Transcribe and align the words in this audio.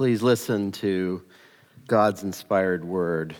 Please 0.00 0.22
listen 0.22 0.72
to 0.72 1.20
God's 1.86 2.22
inspired 2.22 2.86
word. 2.86 3.36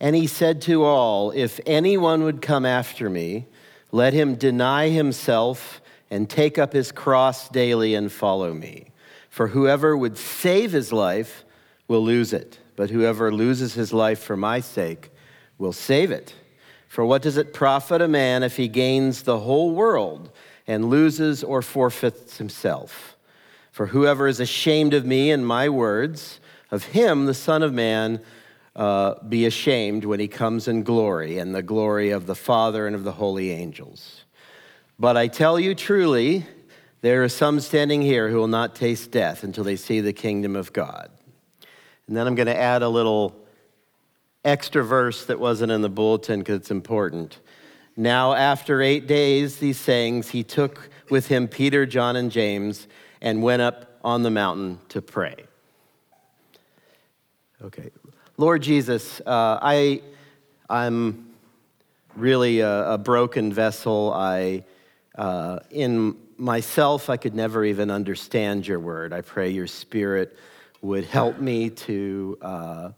And 0.00 0.16
he 0.16 0.26
said 0.26 0.62
to 0.62 0.82
all, 0.82 1.30
If 1.30 1.60
anyone 1.66 2.22
would 2.24 2.40
come 2.40 2.64
after 2.64 3.10
me, 3.10 3.48
let 3.90 4.14
him 4.14 4.34
deny 4.34 4.88
himself 4.88 5.82
and 6.10 6.26
take 6.26 6.56
up 6.56 6.72
his 6.72 6.90
cross 6.90 7.50
daily 7.50 7.94
and 7.94 8.10
follow 8.10 8.54
me. 8.54 8.92
For 9.28 9.48
whoever 9.48 9.94
would 9.94 10.16
save 10.16 10.72
his 10.72 10.90
life 10.90 11.44
will 11.86 12.02
lose 12.02 12.32
it, 12.32 12.58
but 12.74 12.88
whoever 12.88 13.30
loses 13.30 13.74
his 13.74 13.92
life 13.92 14.20
for 14.20 14.38
my 14.38 14.60
sake 14.60 15.10
will 15.58 15.74
save 15.74 16.10
it. 16.10 16.34
For 16.88 17.04
what 17.04 17.20
does 17.20 17.36
it 17.36 17.52
profit 17.52 18.00
a 18.00 18.08
man 18.08 18.42
if 18.42 18.56
he 18.56 18.68
gains 18.68 19.24
the 19.24 19.40
whole 19.40 19.72
world 19.72 20.30
and 20.66 20.88
loses 20.88 21.44
or 21.44 21.60
forfeits 21.60 22.38
himself? 22.38 23.11
For 23.72 23.86
whoever 23.86 24.28
is 24.28 24.38
ashamed 24.38 24.92
of 24.92 25.06
me 25.06 25.30
and 25.30 25.46
my 25.46 25.70
words, 25.70 26.40
of 26.70 26.84
him 26.84 27.24
the 27.24 27.34
Son 27.34 27.62
of 27.62 27.72
Man 27.72 28.20
uh, 28.76 29.14
be 29.26 29.46
ashamed 29.46 30.04
when 30.04 30.20
he 30.20 30.28
comes 30.28 30.68
in 30.68 30.82
glory 30.82 31.38
and 31.38 31.54
the 31.54 31.62
glory 31.62 32.10
of 32.10 32.26
the 32.26 32.34
Father 32.34 32.86
and 32.86 32.94
of 32.94 33.02
the 33.02 33.12
holy 33.12 33.50
angels. 33.50 34.24
But 34.98 35.16
I 35.16 35.26
tell 35.26 35.58
you 35.58 35.74
truly, 35.74 36.46
there 37.00 37.24
are 37.24 37.30
some 37.30 37.60
standing 37.60 38.02
here 38.02 38.28
who 38.28 38.36
will 38.36 38.46
not 38.46 38.74
taste 38.74 39.10
death 39.10 39.42
until 39.42 39.64
they 39.64 39.76
see 39.76 40.02
the 40.02 40.12
kingdom 40.12 40.54
of 40.54 40.74
God. 40.74 41.10
And 42.06 42.14
then 42.14 42.26
I'm 42.26 42.34
going 42.34 42.46
to 42.46 42.56
add 42.56 42.82
a 42.82 42.88
little 42.90 43.34
extra 44.44 44.84
verse 44.84 45.24
that 45.26 45.40
wasn't 45.40 45.72
in 45.72 45.80
the 45.80 45.88
bulletin 45.88 46.40
because 46.40 46.56
it's 46.56 46.70
important. 46.70 47.38
Now, 47.96 48.34
after 48.34 48.82
eight 48.82 49.06
days, 49.06 49.56
these 49.56 49.78
sayings, 49.78 50.28
he 50.28 50.42
took 50.42 50.90
with 51.08 51.28
him 51.28 51.48
Peter, 51.48 51.86
John, 51.86 52.16
and 52.16 52.30
James 52.30 52.86
and 53.22 53.42
went 53.42 53.62
up 53.62 53.98
on 54.04 54.22
the 54.22 54.30
mountain 54.30 54.78
to 54.90 55.00
pray. 55.00 55.36
Okay. 57.62 57.90
Lord 58.36 58.62
Jesus, 58.62 59.20
uh, 59.20 59.58
I, 59.62 60.02
I'm 60.68 61.30
really 62.16 62.60
a, 62.60 62.94
a 62.94 62.98
broken 62.98 63.52
vessel. 63.52 64.12
I, 64.12 64.64
uh, 65.16 65.60
in 65.70 66.16
myself, 66.36 67.08
I 67.08 67.16
could 67.16 67.34
never 67.34 67.64
even 67.64 67.90
understand 67.90 68.66
your 68.66 68.80
word. 68.80 69.12
I 69.12 69.20
pray 69.20 69.50
your 69.50 69.68
spirit 69.68 70.36
would 70.80 71.04
help 71.04 71.38
me 71.38 71.70
to, 71.70 72.38
uh, 72.42 72.90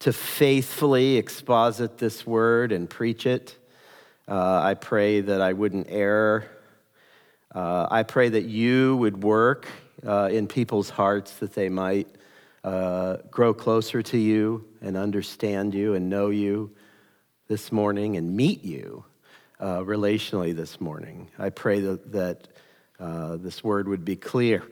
to 0.00 0.12
faithfully 0.12 1.16
exposit 1.16 1.98
this 1.98 2.26
word 2.26 2.72
and 2.72 2.90
preach 2.90 3.26
it. 3.26 3.56
Uh, 4.26 4.60
I 4.60 4.74
pray 4.74 5.20
that 5.20 5.40
I 5.40 5.52
wouldn't 5.52 5.86
err. 5.88 6.50
Uh, 7.58 7.88
I 7.90 8.04
pray 8.04 8.28
that 8.28 8.44
you 8.44 8.96
would 8.98 9.24
work 9.24 9.66
uh, 10.06 10.28
in 10.30 10.46
people's 10.46 10.90
hearts 10.90 11.38
that 11.38 11.54
they 11.54 11.68
might 11.68 12.06
uh, 12.62 13.16
grow 13.32 13.52
closer 13.52 14.00
to 14.00 14.16
you 14.16 14.64
and 14.80 14.96
understand 14.96 15.74
you 15.74 15.94
and 15.94 16.08
know 16.08 16.30
you 16.30 16.70
this 17.48 17.72
morning 17.72 18.16
and 18.16 18.36
meet 18.36 18.62
you 18.62 19.04
uh, 19.58 19.80
relationally 19.80 20.54
this 20.54 20.80
morning. 20.80 21.32
I 21.36 21.50
pray 21.50 21.80
that, 21.80 22.12
that 22.12 22.48
uh, 23.00 23.38
this 23.38 23.64
word 23.64 23.88
would 23.88 24.04
be 24.04 24.14
clear, 24.14 24.62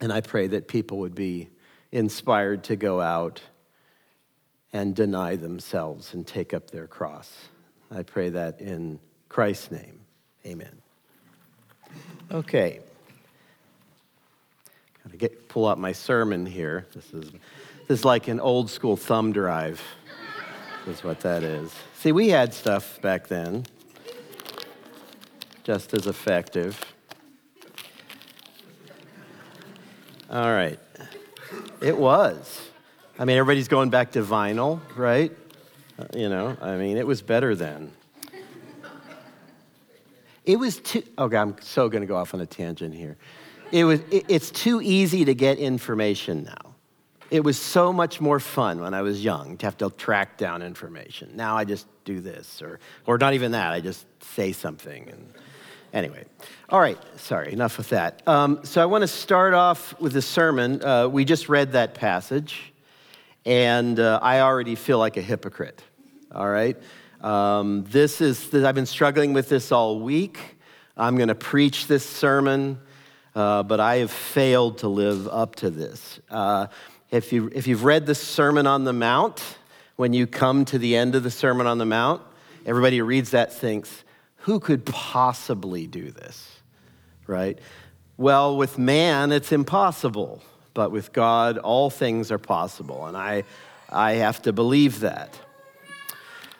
and 0.00 0.12
I 0.12 0.20
pray 0.20 0.48
that 0.48 0.66
people 0.66 0.98
would 0.98 1.14
be 1.14 1.50
inspired 1.92 2.64
to 2.64 2.74
go 2.74 3.00
out 3.00 3.42
and 4.72 4.92
deny 4.92 5.36
themselves 5.36 6.14
and 6.14 6.26
take 6.26 6.52
up 6.52 6.72
their 6.72 6.88
cross. 6.88 7.32
I 7.92 8.02
pray 8.02 8.30
that 8.30 8.60
in 8.60 8.98
Christ's 9.28 9.70
name. 9.70 10.00
Amen. 10.44 10.83
Okay. 12.30 12.80
Gotta 15.04 15.16
get 15.16 15.48
pull 15.48 15.68
out 15.68 15.78
my 15.78 15.92
sermon 15.92 16.46
here. 16.46 16.86
This 16.94 17.12
is 17.12 17.30
this 17.86 18.00
is 18.00 18.04
like 18.04 18.28
an 18.28 18.40
old 18.40 18.70
school 18.70 18.96
thumb 18.96 19.32
drive. 19.32 19.82
Is 20.86 21.02
what 21.02 21.20
that 21.20 21.42
is. 21.42 21.72
See, 21.98 22.12
we 22.12 22.28
had 22.28 22.52
stuff 22.52 23.00
back 23.00 23.28
then, 23.28 23.64
just 25.62 25.94
as 25.94 26.06
effective. 26.06 26.78
All 30.30 30.50
right. 30.50 30.78
It 31.80 31.96
was. 31.96 32.68
I 33.18 33.24
mean, 33.24 33.36
everybody's 33.36 33.68
going 33.68 33.90
back 33.90 34.12
to 34.12 34.22
vinyl, 34.22 34.80
right? 34.96 35.32
Uh, 35.98 36.06
you 36.14 36.28
know, 36.28 36.56
I 36.60 36.76
mean, 36.76 36.96
it 36.96 37.06
was 37.06 37.22
better 37.22 37.54
then. 37.54 37.92
It 40.44 40.58
was 40.58 40.78
too, 40.78 41.02
okay, 41.18 41.36
I'm 41.36 41.56
so 41.60 41.88
going 41.88 42.02
to 42.02 42.06
go 42.06 42.16
off 42.16 42.34
on 42.34 42.40
a 42.40 42.46
tangent 42.46 42.94
here. 42.94 43.16
It 43.72 43.84
was, 43.84 44.00
it, 44.10 44.26
it's 44.28 44.50
too 44.50 44.82
easy 44.82 45.24
to 45.24 45.34
get 45.34 45.58
information 45.58 46.44
now. 46.44 46.74
It 47.30 47.42
was 47.42 47.58
so 47.58 47.92
much 47.92 48.20
more 48.20 48.38
fun 48.38 48.80
when 48.80 48.94
I 48.94 49.02
was 49.02 49.24
young 49.24 49.56
to 49.56 49.66
have 49.66 49.78
to 49.78 49.90
track 49.90 50.36
down 50.36 50.62
information. 50.62 51.30
Now 51.34 51.56
I 51.56 51.64
just 51.64 51.86
do 52.04 52.20
this, 52.20 52.60
or, 52.60 52.78
or 53.06 53.16
not 53.16 53.32
even 53.32 53.52
that, 53.52 53.72
I 53.72 53.80
just 53.80 54.06
say 54.22 54.52
something. 54.52 55.08
And 55.08 55.32
anyway, 55.92 56.26
all 56.68 56.78
right, 56.78 56.98
sorry, 57.16 57.52
enough 57.52 57.78
with 57.78 57.88
that. 57.88 58.22
Um, 58.28 58.60
so 58.62 58.82
I 58.82 58.84
want 58.84 59.02
to 59.02 59.08
start 59.08 59.54
off 59.54 59.98
with 59.98 60.12
the 60.12 60.22
sermon. 60.22 60.84
Uh, 60.84 61.08
we 61.08 61.24
just 61.24 61.48
read 61.48 61.72
that 61.72 61.94
passage, 61.94 62.74
and 63.46 63.98
uh, 63.98 64.20
I 64.22 64.40
already 64.40 64.74
feel 64.74 64.98
like 64.98 65.16
a 65.16 65.22
hypocrite, 65.22 65.82
all 66.30 66.48
right? 66.48 66.76
Um, 67.24 67.86
this 67.88 68.20
is, 68.20 68.54
I've 68.54 68.74
been 68.74 68.84
struggling 68.84 69.32
with 69.32 69.48
this 69.48 69.72
all 69.72 69.98
week. 69.98 70.38
I'm 70.94 71.16
going 71.16 71.28
to 71.28 71.34
preach 71.34 71.86
this 71.86 72.04
sermon, 72.04 72.78
uh, 73.34 73.62
but 73.62 73.80
I 73.80 73.96
have 73.96 74.10
failed 74.10 74.78
to 74.78 74.88
live 74.88 75.26
up 75.28 75.56
to 75.56 75.70
this. 75.70 76.20
Uh, 76.28 76.66
if, 77.10 77.32
you, 77.32 77.50
if 77.54 77.66
you've 77.66 77.82
read 77.82 78.04
the 78.04 78.14
Sermon 78.14 78.66
on 78.66 78.84
the 78.84 78.92
Mount, 78.92 79.42
when 79.96 80.12
you 80.12 80.26
come 80.26 80.66
to 80.66 80.78
the 80.78 80.96
end 80.96 81.14
of 81.14 81.22
the 81.22 81.30
Sermon 81.30 81.66
on 81.66 81.78
the 81.78 81.86
Mount, 81.86 82.20
everybody 82.66 82.98
who 82.98 83.04
reads 83.04 83.30
that 83.30 83.54
thinks, 83.54 84.04
who 84.36 84.60
could 84.60 84.84
possibly 84.84 85.86
do 85.86 86.10
this? 86.10 86.58
Right? 87.26 87.58
Well, 88.18 88.58
with 88.58 88.76
man, 88.76 89.32
it's 89.32 89.50
impossible, 89.50 90.42
but 90.74 90.90
with 90.90 91.14
God, 91.14 91.56
all 91.56 91.88
things 91.88 92.30
are 92.30 92.38
possible. 92.38 93.06
And 93.06 93.16
I, 93.16 93.44
I 93.88 94.12
have 94.12 94.42
to 94.42 94.52
believe 94.52 95.00
that. 95.00 95.34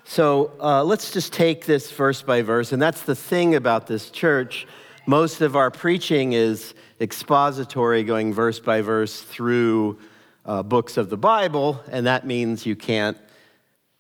So 0.07 0.53
uh, 0.61 0.85
let's 0.85 1.11
just 1.11 1.33
take 1.33 1.65
this 1.65 1.91
verse 1.91 2.21
by 2.21 2.43
verse. 2.43 2.73
And 2.73 2.81
that's 2.81 3.03
the 3.03 3.17
thing 3.17 3.55
about 3.55 3.87
this 3.87 4.11
church. 4.11 4.67
Most 5.07 5.41
of 5.41 5.57
our 5.57 5.71
preaching 5.71 6.35
is 6.35 6.75
expository, 7.01 8.05
going 8.05 8.33
verse 8.33 8.61
by 8.61 8.83
verse 8.83 9.23
through 9.23 9.99
uh, 10.45 10.63
books 10.63 10.99
of 10.99 11.09
the 11.09 11.17
Bible, 11.17 11.83
and 11.91 12.07
that 12.07 12.27
means 12.27 12.67
you 12.67 12.77
can't. 12.77 13.17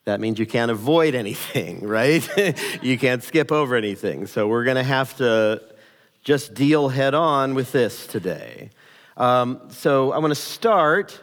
That 0.05 0.21
means 0.21 0.39
you 0.39 0.45
can't 0.45 0.71
avoid 0.71 1.15
anything, 1.15 1.81
right? 1.87 2.29
you 2.83 2.99
can't 2.99 3.23
skip 3.23 3.51
over 3.51 3.75
anything. 3.75 4.27
So 4.27 4.47
we're 4.47 4.65
going 4.65 4.77
to 4.77 4.83
have 4.83 5.17
to 5.17 5.63
just 6.23 6.53
deal 6.53 6.91
head 6.91 7.15
on 7.15 7.55
with 7.55 7.73
this 7.73 8.07
today. 8.07 8.69
Um, 9.17 9.61
so 9.71 10.13
I 10.13 10.19
want 10.19 10.33
to 10.33 10.41
start 10.41 11.19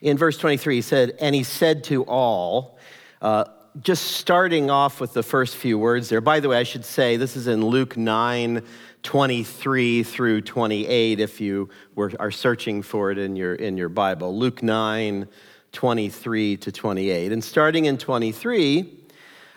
in 0.00 0.16
verse 0.16 0.38
23. 0.38 0.76
He 0.76 0.82
said, 0.82 1.16
And 1.20 1.34
he 1.34 1.42
said 1.42 1.82
to 1.84 2.04
all, 2.04 2.75
uh, 3.22 3.44
just 3.80 4.12
starting 4.12 4.70
off 4.70 5.00
with 5.00 5.12
the 5.12 5.22
first 5.22 5.56
few 5.56 5.78
words 5.78 6.08
there. 6.08 6.20
By 6.20 6.40
the 6.40 6.48
way, 6.48 6.58
I 6.58 6.62
should 6.62 6.84
say 6.84 7.16
this 7.16 7.36
is 7.36 7.46
in 7.46 7.64
Luke 7.64 7.96
9 7.96 8.62
23 9.02 10.02
through 10.02 10.40
28 10.40 11.20
if 11.20 11.40
you 11.40 11.68
were, 11.94 12.10
are 12.18 12.32
searching 12.32 12.82
for 12.82 13.12
it 13.12 13.18
in 13.18 13.36
your, 13.36 13.54
in 13.54 13.76
your 13.76 13.88
Bible. 13.88 14.36
Luke 14.36 14.62
9 14.62 15.28
23 15.72 16.56
to 16.56 16.72
28. 16.72 17.32
And 17.32 17.44
starting 17.44 17.84
in 17.84 17.98
23, 17.98 19.06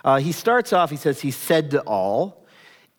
uh, 0.03 0.19
he 0.19 0.31
starts 0.31 0.73
off, 0.73 0.89
he 0.89 0.97
says, 0.97 1.21
He 1.21 1.31
said 1.31 1.71
to 1.71 1.81
all. 1.81 2.45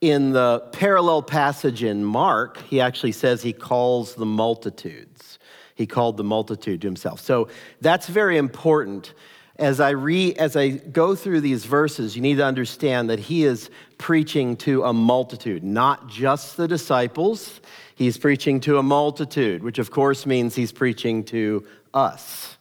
In 0.01 0.33
the 0.33 0.61
parallel 0.73 1.23
passage 1.23 1.83
in 1.83 2.03
Mark, 2.03 2.57
he 2.57 2.81
actually 2.81 3.13
says 3.13 3.43
he 3.43 3.53
calls 3.53 4.15
the 4.15 4.25
multitudes. 4.25 5.39
He 5.75 5.87
called 5.87 6.17
the 6.17 6.25
multitude 6.25 6.81
to 6.81 6.87
himself. 6.87 7.21
So 7.21 7.49
that's 7.83 8.07
very 8.07 8.39
important 8.39 9.13
as 9.61 9.79
I, 9.79 9.91
re, 9.91 10.35
as 10.35 10.57
I 10.57 10.71
go 10.71 11.15
through 11.15 11.43
these 11.43 11.67
verses, 11.67 12.17
you 12.17 12.23
need 12.23 12.37
to 12.37 12.45
understand 12.45 13.11
that 13.11 13.19
he 13.19 13.45
is 13.45 13.71
preaching 13.99 14.57
to 14.57 14.85
a 14.85 14.93
multitude, 14.93 15.63
not 15.63 16.09
just 16.09 16.57
the 16.57 16.67
disciples. 16.67 17.61
He's 17.95 18.17
preaching 18.17 18.61
to 18.61 18.79
a 18.79 18.83
multitude, 18.83 19.63
which 19.63 19.79
of 19.79 19.91
course 19.91 20.25
means 20.25 20.55
he's 20.55 20.73
preaching 20.73 21.25
to 21.25 21.67
us. 21.93 22.57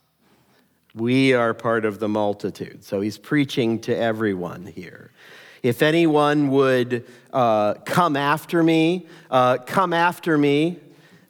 We 0.94 1.34
are 1.34 1.54
part 1.54 1.86
of 1.86 2.00
the 2.00 2.10
multitude. 2.10 2.84
So 2.84 3.00
he's 3.00 3.18
preaching 3.18 3.80
to 3.82 3.96
everyone 3.96 4.66
here. 4.66 5.12
If 5.64 5.82
anyone 5.82 6.50
would 6.50 7.06
uh, 7.32 7.76
come 7.86 8.18
after 8.18 8.62
me, 8.62 9.08
uh, 9.32 9.60
come 9.60 9.94
after 9.94 10.38
me, 10.38 10.80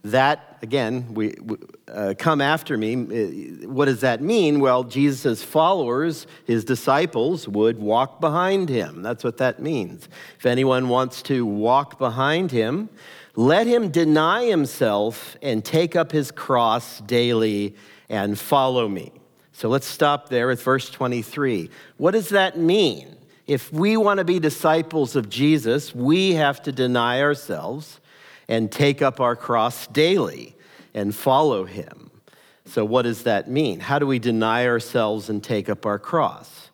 that, 0.04 0.58
again, 0.64 1.14
we, 1.14 1.36
we 1.42 1.58
uh, 1.94 2.14
come 2.18 2.42
after 2.42 2.78
me. 2.78 2.94
Uh, 2.94 3.68
what 3.68 3.86
does 3.86 4.02
that 4.02 4.22
mean? 4.22 4.60
Well, 4.60 4.84
Jesus' 4.84 5.44
followers, 5.44 6.28
his 6.46 6.64
disciples, 6.64 7.48
would 7.48 7.80
walk 7.80 8.22
behind 8.22 8.70
him. 8.70 9.02
That's 9.02 9.24
what 9.24 9.38
that 9.38 9.62
means. 9.62 10.08
If 10.38 10.46
anyone 10.46 10.90
wants 10.90 11.22
to 11.24 11.46
walk 11.46 11.98
behind 11.98 12.52
him, 12.52 12.90
let 13.36 13.68
him 13.68 13.90
deny 13.90 14.46
himself 14.46 15.38
and 15.42 15.64
take 15.64 15.96
up 15.96 16.12
his 16.12 16.32
cross 16.32 17.00
daily 17.02 17.76
and 18.10 18.38
follow 18.38 18.88
me. 18.88 19.12
So 19.54 19.70
let's 19.70 19.88
stop 19.88 20.30
there 20.30 20.52
at 20.52 20.60
verse 20.60 20.90
23. 20.90 21.70
What 21.98 22.12
does 22.12 22.30
that 22.30 22.58
mean? 22.58 23.16
If 23.46 23.74
we 23.74 23.98
want 23.98 24.20
to 24.20 24.24
be 24.24 24.40
disciples 24.40 25.16
of 25.16 25.30
Jesus, 25.30 25.94
we 25.94 26.34
have 26.34 26.62
to 26.64 26.72
deny 26.72 27.22
ourselves 27.22 28.00
and 28.48 28.72
take 28.72 29.02
up 29.02 29.20
our 29.20 29.36
cross 29.36 29.88
daily 29.88 30.56
and 31.00 31.16
follow 31.16 31.64
him. 31.64 32.12
So, 32.66 32.86
what 32.86 33.04
does 33.04 33.24
that 33.24 33.50
mean? 33.50 33.80
How 33.80 33.98
do 34.00 34.06
we 34.06 34.20
deny 34.20 34.68
ourselves 34.68 35.30
and 35.30 35.44
take 35.44 35.70
up 35.70 35.86
our 35.86 35.98
cross? 35.98 36.70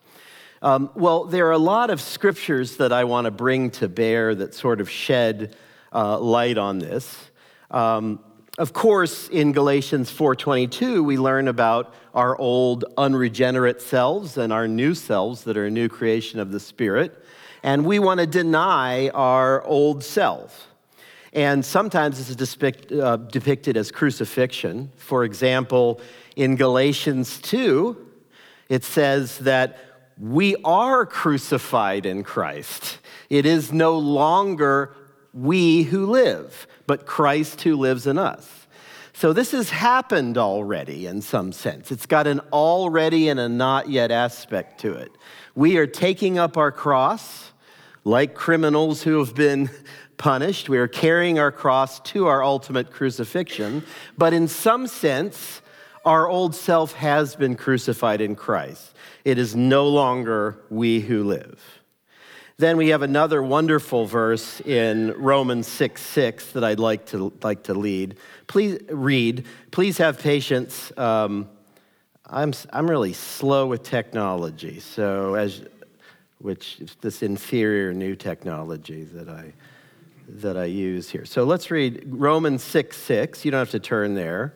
Um, 0.62 0.90
well, 0.96 1.26
there 1.26 1.48
are 1.48 1.52
a 1.52 1.58
lot 1.58 1.90
of 1.90 2.02
scriptures 2.02 2.78
that 2.78 2.92
I 2.92 3.04
want 3.04 3.26
to 3.26 3.32
bring 3.32 3.70
to 3.72 3.88
bear 3.88 4.34
that 4.36 4.56
sort 4.56 4.82
of 4.82 4.90
shed 4.90 5.56
uh, 5.94 6.20
light 6.20 6.58
on 6.58 6.80
this. 6.80 7.30
Um, 7.70 8.20
of 8.58 8.74
course, 8.74 9.30
in 9.30 9.52
Galatians 9.52 10.12
4:22, 10.12 11.04
we 11.04 11.18
learn 11.18 11.48
about 11.48 11.94
our 12.14 12.38
old 12.38 12.84
unregenerate 12.98 13.82
selves 13.82 14.38
and 14.38 14.52
our 14.52 14.68
new 14.68 14.96
selves 14.96 15.44
that 15.44 15.56
are 15.56 15.68
a 15.68 15.72
new 15.72 15.88
creation 15.88 16.40
of 16.40 16.52
the 16.52 16.60
Spirit, 16.60 17.24
and 17.64 17.86
we 17.86 18.00
want 18.00 18.20
to 18.22 18.26
deny 18.26 19.10
our 19.10 19.64
old 19.64 20.04
self. 20.04 20.75
And 21.36 21.66
sometimes 21.66 22.18
this 22.18 22.30
is 22.30 22.38
depict, 22.38 22.94
uh, 22.94 23.18
depicted 23.18 23.76
as 23.76 23.92
crucifixion. 23.92 24.92
For 24.96 25.26
example, 25.26 26.00
in 26.38 26.56
Galatians 26.56 27.40
2, 27.42 27.98
it 28.70 28.86
says 28.86 29.40
that 29.40 29.78
we 30.18 30.56
are 30.64 31.06
crucified 31.06 32.06
in 32.06 32.24
Christ. 32.24 33.00
It 33.30 33.46
is 33.46 33.74
no 33.74 33.98
longer 33.98 34.96
we 35.34 35.84
who 35.84 36.06
live, 36.06 36.68
but 36.88 37.06
Christ 37.06 37.62
who 37.64 37.76
lives 37.76 38.08
in 38.08 38.18
us. 38.18 38.68
So 39.12 39.34
this 39.34 39.52
has 39.52 39.70
happened 39.70 40.38
already 40.38 41.06
in 41.06 41.22
some 41.22 41.52
sense. 41.52 41.92
It's 41.92 42.06
got 42.06 42.28
an 42.28 42.40
already 42.54 43.28
and 43.28 43.42
a 43.42 43.50
not 43.50 43.90
yet 43.90 44.10
aspect 44.10 44.80
to 44.82 44.94
it. 44.94 45.12
We 45.54 45.78
are 45.78 45.88
taking 45.88 46.38
up 46.38 46.56
our 46.56 46.72
cross 46.72 47.52
like 48.06 48.36
criminals 48.36 49.04
who 49.04 49.20
have 49.20 49.34
been 49.34 49.70
punished. 50.18 50.70
We 50.70 50.78
are 50.78 50.88
carrying 50.88 51.40
our 51.40 51.52
cross 51.52 52.00
to 52.12 52.28
our 52.28 52.44
ultimate 52.44 52.92
crucifixion. 52.92 53.84
But 54.18 54.34
in 54.34 54.48
some 54.48 54.88
sense, 54.88 55.62
our 56.04 56.28
old 56.28 56.56
self 56.56 56.94
has 56.94 57.36
been 57.36 57.56
crucified 57.56 58.22
in 58.22 58.36
Christ. 58.36 58.94
It 59.24 59.38
is 59.38 59.56
no 59.56 59.88
longer 59.88 60.60
we 60.70 61.00
who 61.00 61.24
live. 61.24 61.60
Then 62.58 62.78
we 62.78 62.90
have 62.90 63.02
another 63.02 63.44
wonderful 63.44 64.06
verse 64.06 64.62
in 64.62 65.14
Romans 65.18 65.68
6 65.68 66.02
6 66.02 66.52
that 66.54 66.64
I'd 66.64 66.80
like 66.80 67.06
to, 67.08 67.34
like 67.44 67.64
to 67.64 67.74
lead. 67.74 68.16
Please 68.48 68.80
read. 68.90 69.46
Please 69.72 69.98
have 69.98 70.20
patience. 70.20 70.92
Um, 70.98 71.50
I'm, 72.28 72.54
I'm 72.72 72.90
really 72.90 73.14
slow 73.14 73.68
with 73.68 73.84
technology, 73.84 74.80
so 74.80 75.36
as 75.36 75.64
which 76.40 76.80
is 76.80 76.96
this 77.02 77.24
inferior 77.24 77.94
new 77.94 78.16
technology 78.16 79.04
that 79.04 79.28
I 79.28 79.52
that 80.28 80.58
I 80.58 80.66
use 80.66 81.10
here. 81.10 81.26
So 81.26 81.44
let's 81.44 81.72
read 81.72 82.04
Romans 82.08 82.64
6 82.64 82.98
6. 82.98 83.46
You 83.46 83.52
don't 83.52 83.60
have 83.60 83.72
to 83.72 83.80
turn 83.80 84.16
there. 84.16 84.54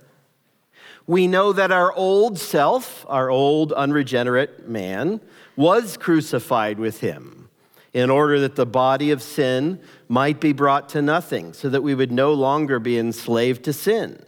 We 1.08 1.28
know 1.28 1.54
that 1.54 1.72
our 1.72 1.92
old 1.94 2.38
self, 2.38 3.06
our 3.10 3.30
old 3.30 3.74
unregenerate 3.74 4.68
man, 4.68 5.22
was 5.56 5.98
crucified 5.98 6.80
with 6.80 7.00
him 7.00 7.50
in 7.94 8.10
order 8.10 8.40
that 8.42 8.56
the 8.56 8.66
body 8.66 9.12
of 9.12 9.22
sin 9.22 9.80
might 10.08 10.40
be 10.40 10.54
brought 10.54 10.90
to 10.90 11.02
nothing, 11.02 11.54
so 11.54 11.70
that 11.70 11.82
we 11.82 11.96
would 11.96 12.12
no 12.12 12.34
longer 12.34 12.80
be 12.80 13.00
enslaved 13.00 13.64
to 13.64 13.74
sin. 13.74 14.24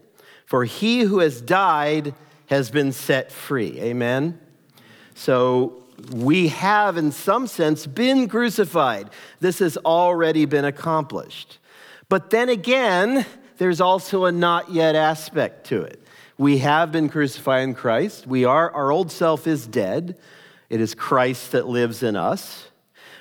For 0.46 0.66
he 0.66 1.02
who 1.02 1.20
has 1.20 1.42
died 1.42 2.16
has 2.48 2.72
been 2.72 2.92
set 2.92 3.32
free. 3.32 3.80
Amen? 3.80 4.40
So 5.14 5.81
we 6.12 6.50
have, 6.50 6.98
in 6.98 7.12
some 7.12 7.48
sense, 7.48 7.86
been 7.86 8.28
crucified. 8.28 9.10
This 9.40 9.60
has 9.60 9.78
already 9.78 10.46
been 10.46 10.66
accomplished. 10.66 11.60
But 12.10 12.30
then 12.30 12.50
again, 12.50 13.26
there's 13.58 13.80
also 13.80 14.26
a 14.26 14.32
not 14.32 14.72
yet 14.72 14.96
aspect 14.96 15.68
to 15.68 15.82
it. 15.82 16.02
We 16.38 16.58
have 16.58 16.92
been 16.92 17.10
crucified 17.10 17.64
in 17.64 17.76
Christ. 17.76 18.26
We 18.26 18.46
are, 18.46 18.72
our 18.72 18.92
old 18.92 19.12
self 19.12 19.46
is 19.46 19.68
dead. 19.68 20.18
It 20.70 20.82
is 20.82 20.96
Christ 20.96 21.52
that 21.52 21.68
lives 21.68 22.02
in 22.02 22.16
us. 22.16 22.68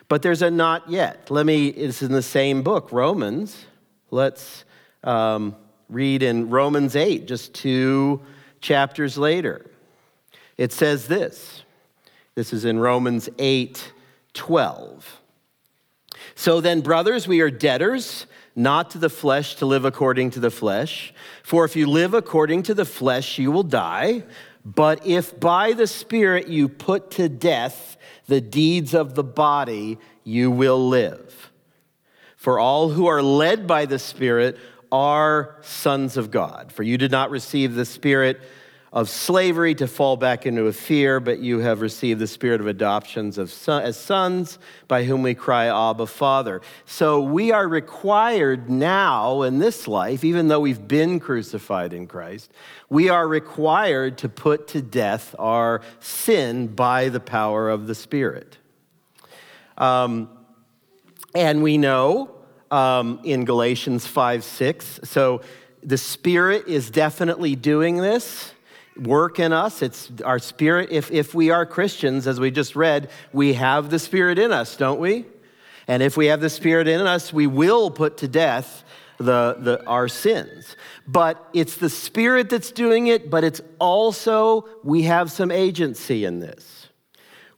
But 0.08 0.22
there's 0.22 0.42
a 0.42 0.50
not 0.50 0.88
yet. 0.90 1.30
Let 1.30 1.46
me, 1.46 1.68
it's 1.68 2.02
in 2.02 2.12
the 2.12 2.22
same 2.22 2.62
book, 2.62 2.90
Romans. 2.90 3.66
Let's 4.10 4.64
um, 5.04 5.54
read 5.88 6.22
in 6.22 6.50
Romans 6.50 6.96
8, 6.96 7.26
just 7.28 7.54
two 7.54 8.22
chapters 8.60 9.18
later. 9.18 9.70
It 10.56 10.72
says 10.72 11.06
this. 11.06 11.62
This 12.34 12.52
is 12.52 12.64
in 12.64 12.78
Romans 12.78 13.28
8, 13.38 13.92
12. 14.34 15.20
So 16.34 16.60
then, 16.60 16.80
brothers, 16.80 17.26
we 17.26 17.40
are 17.40 17.50
debtors, 17.50 18.26
not 18.54 18.90
to 18.90 18.98
the 18.98 19.08
flesh 19.08 19.56
to 19.56 19.66
live 19.66 19.84
according 19.84 20.30
to 20.30 20.40
the 20.40 20.50
flesh. 20.50 21.12
For 21.42 21.64
if 21.64 21.76
you 21.76 21.86
live 21.86 22.14
according 22.14 22.62
to 22.64 22.74
the 22.74 22.84
flesh, 22.84 23.38
you 23.38 23.50
will 23.50 23.62
die. 23.62 24.24
But 24.64 25.06
if 25.06 25.38
by 25.38 25.72
the 25.72 25.86
Spirit 25.86 26.48
you 26.48 26.68
put 26.68 27.10
to 27.12 27.28
death 27.28 27.96
the 28.26 28.40
deeds 28.40 28.94
of 28.94 29.14
the 29.14 29.24
body, 29.24 29.98
you 30.24 30.50
will 30.50 30.88
live. 30.88 31.50
For 32.36 32.58
all 32.58 32.90
who 32.90 33.06
are 33.06 33.22
led 33.22 33.66
by 33.66 33.86
the 33.86 33.98
Spirit 33.98 34.58
are 34.92 35.56
sons 35.62 36.16
of 36.16 36.30
God. 36.30 36.72
For 36.72 36.82
you 36.82 36.98
did 36.98 37.10
not 37.10 37.30
receive 37.30 37.74
the 37.74 37.84
Spirit 37.84 38.40
of 38.92 39.08
slavery 39.08 39.72
to 39.76 39.86
fall 39.86 40.16
back 40.16 40.46
into 40.46 40.66
a 40.66 40.72
fear, 40.72 41.20
but 41.20 41.38
you 41.38 41.60
have 41.60 41.80
received 41.80 42.18
the 42.18 42.26
spirit 42.26 42.60
of 42.60 42.66
adoptions 42.66 43.38
of 43.38 43.52
son, 43.52 43.82
as 43.84 43.96
sons, 43.96 44.58
by 44.88 45.04
whom 45.04 45.22
we 45.22 45.32
cry, 45.32 45.66
Abba, 45.66 46.06
Father. 46.06 46.60
So 46.86 47.20
we 47.20 47.52
are 47.52 47.68
required 47.68 48.68
now 48.68 49.42
in 49.42 49.60
this 49.60 49.86
life, 49.86 50.24
even 50.24 50.48
though 50.48 50.58
we've 50.58 50.88
been 50.88 51.20
crucified 51.20 51.92
in 51.92 52.08
Christ, 52.08 52.50
we 52.88 53.08
are 53.08 53.28
required 53.28 54.18
to 54.18 54.28
put 54.28 54.66
to 54.68 54.82
death 54.82 55.36
our 55.38 55.82
sin 56.00 56.66
by 56.66 57.10
the 57.10 57.20
power 57.20 57.70
of 57.70 57.86
the 57.86 57.94
Spirit. 57.94 58.58
Um, 59.78 60.28
and 61.32 61.62
we 61.62 61.78
know 61.78 62.34
um, 62.72 63.20
in 63.22 63.44
Galatians 63.44 64.04
5 64.04 64.42
6, 64.42 65.00
so 65.04 65.42
the 65.80 65.96
Spirit 65.96 66.66
is 66.66 66.90
definitely 66.90 67.54
doing 67.54 67.98
this 67.98 68.52
work 69.00 69.38
in 69.38 69.52
us. 69.52 69.82
It's 69.82 70.10
our 70.24 70.38
spirit. 70.38 70.90
If, 70.90 71.10
if 71.10 71.34
we 71.34 71.50
are 71.50 71.64
Christians, 71.66 72.26
as 72.26 72.38
we 72.38 72.50
just 72.50 72.76
read, 72.76 73.10
we 73.32 73.54
have 73.54 73.90
the 73.90 73.98
Spirit 73.98 74.38
in 74.38 74.52
us, 74.52 74.76
don't 74.76 75.00
we? 75.00 75.26
And 75.88 76.02
if 76.02 76.16
we 76.16 76.26
have 76.26 76.40
the 76.40 76.50
Spirit 76.50 76.86
in 76.86 77.00
us, 77.00 77.32
we 77.32 77.46
will 77.46 77.90
put 77.90 78.18
to 78.18 78.28
death 78.28 78.84
the, 79.18 79.56
the, 79.58 79.84
our 79.86 80.08
sins. 80.08 80.76
But 81.06 81.44
it's 81.52 81.76
the 81.76 81.90
Spirit 81.90 82.50
that's 82.50 82.70
doing 82.70 83.08
it, 83.08 83.30
but 83.30 83.44
it's 83.44 83.60
also, 83.78 84.68
we 84.82 85.02
have 85.02 85.30
some 85.30 85.50
agency 85.50 86.24
in 86.24 86.40
this. 86.40 86.88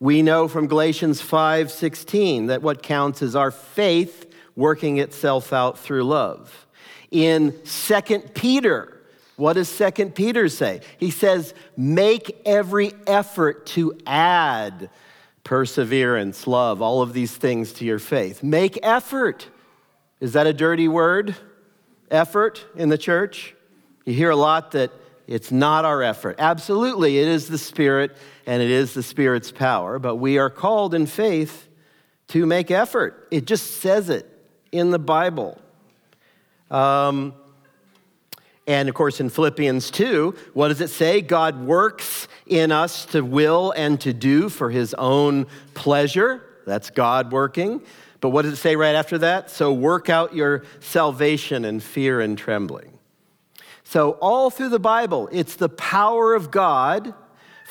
We 0.01 0.23
know 0.23 0.49
from 0.49 0.67
Galatians 0.67 1.23
5:16 1.23 2.49
that 2.49 2.61
what 2.63 2.83
counts 2.83 3.23
is 3.23 3.37
our 3.37 3.53
faith 3.53 4.27
working 4.57 4.99
itself 4.99 5.53
out 5.53 5.79
through 5.79 6.03
love. 6.03 6.67
In 7.13 7.57
2 7.65 8.19
Peter, 8.35 8.92
what 9.43 9.55
does 9.55 9.69
Second 9.69 10.15
Peter 10.15 10.49
say? 10.49 10.83
He 10.99 11.11
says, 11.11 11.53
make 11.77 12.41
every 12.47 12.93
effort 13.09 13.67
to 13.67 13.99
add 14.07 14.89
perseverance, 15.43 16.47
love, 16.47 16.81
all 16.81 17.03
of 17.03 17.13
these 17.13 17.37
things 17.37 17.73
to 17.73 17.85
your 17.85 17.99
faith. 17.99 18.45
Make 18.45 18.79
effort. 18.85 19.49
Is 20.21 20.35
that 20.35 20.47
a 20.47 20.53
dirty 20.53 20.87
word? 20.87 21.35
Effort 22.09 22.65
in 22.77 22.89
the 22.89 22.97
church? 22.97 23.57
You 24.05 24.15
hear 24.15 24.31
a 24.31 24.37
lot 24.37 24.71
that 24.73 24.93
it's 25.27 25.51
not 25.51 25.85
our 25.85 26.05
effort. 26.05 26.37
Absolutely, 26.39 27.19
it 27.19 27.27
is 27.27 27.49
the 27.49 27.59
Spirit 27.59 28.17
and 28.47 28.63
it 28.63 28.71
is 28.71 28.95
the 28.95 29.03
Spirit's 29.03 29.51
power, 29.51 29.99
but 29.99 30.17
we 30.17 30.39
are 30.39 30.51
called 30.51 30.95
in 30.95 31.07
faith 31.07 31.67
to 32.29 32.47
make 32.47 32.71
effort. 32.71 33.27
It 33.33 33.45
just 33.45 33.81
says 33.81 34.09
it 34.09 34.25
in 34.71 34.93
the 34.93 35.01
Bible. 35.01 35.61
Um, 36.71 37.35
and 38.67 38.89
of 38.89 38.95
course, 38.95 39.21
in 39.21 39.29
Philippians 39.29 39.91
2, 39.91 40.35
what 40.55 40.69
does 40.69 40.81
it 40.81 40.91
say? 40.91 41.21
God 41.21 41.65
works 41.65 42.29
in 42.47 42.71
us 42.71 43.07
to 43.07 43.23
will 43.23 43.73
and 43.73 44.01
to 44.01 44.13
do 44.13 44.49
for 44.49 44.71
his 44.71 44.95
own 44.95 45.47
pleasure. 45.75 46.43
That's 46.67 46.91
God 46.91 47.33
working. 47.33 47.83
But 48.21 48.31
what 48.31 48.43
does 48.43 48.53
it 48.53 48.57
say 48.57 48.77
right 48.77 48.95
after 48.95 49.19
that? 49.19 49.51
So 49.51 49.73
work 49.73 50.09
out 50.09 50.35
your 50.35 50.65
salvation 50.81 51.65
in 51.65 51.81
fear 51.81 52.21
and 52.21 52.39
trembling. 52.39 52.99
So, 53.85 54.13
all 54.23 54.49
through 54.49 54.71
the 54.71 54.79
Bible, 54.79 55.29
it's 55.33 55.57
the 55.57 55.69
power 55.69 56.35
of 56.35 56.51
God 56.51 57.13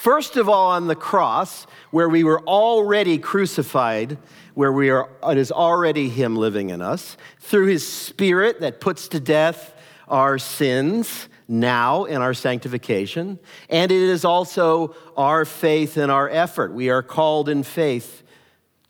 First 0.01 0.36
of 0.36 0.50
all, 0.50 0.71
on 0.71 0.88
the 0.88 0.95
cross, 0.95 1.67
where 1.91 2.10
we 2.10 2.24
were 2.24 2.41
already 2.48 3.19
crucified, 3.19 4.17
where 4.55 4.71
we 4.71 4.89
are, 4.89 5.07
it 5.24 5.38
is 5.38 5.51
already 5.51 6.10
Him 6.10 6.36
living 6.36 6.71
in 6.71 6.81
us, 6.81 7.17
through 7.39 7.67
His 7.67 7.88
Spirit 7.88 8.62
that 8.62 8.81
puts 8.81 9.07
to 9.10 9.19
death 9.19 9.75
our 10.12 10.38
sins 10.38 11.27
now 11.48 12.03
in 12.03 12.22
our 12.22 12.34
sanctification. 12.34 13.39
And 13.70 13.91
it 13.91 14.01
is 14.01 14.24
also 14.24 14.96
our 15.18 15.46
faith 15.46 15.98
and 15.98 16.12
our 16.12 16.30
effort. 16.30 16.74
We 16.74 16.89
are 16.89 17.01
called 17.01 17.50
in 17.50 17.63
faith 17.63 18.22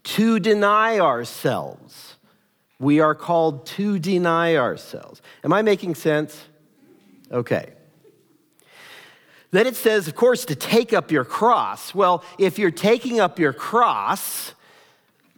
to 0.04 0.40
deny 0.40 1.00
ourselves. 1.00 2.16
We 2.80 3.00
are 3.00 3.16
called 3.16 3.68
to 3.68 4.00
deny 4.00 4.56
ourselves. 4.56 5.22
Am 5.44 5.54
I 5.54 5.62
making 5.62 5.96
sense? 5.96 6.48
Okay. 7.32 7.72
Then 9.52 9.68
it 9.68 9.76
says, 9.76 10.08
of 10.08 10.16
course, 10.16 10.46
to 10.46 10.56
take 10.56 10.92
up 10.94 11.12
your 11.12 11.26
cross. 11.26 11.94
Well, 11.94 12.24
if 12.40 12.58
you're 12.58 12.72
taking 12.72 13.20
up 13.20 13.38
your 13.38 13.54
cross, 13.54 14.54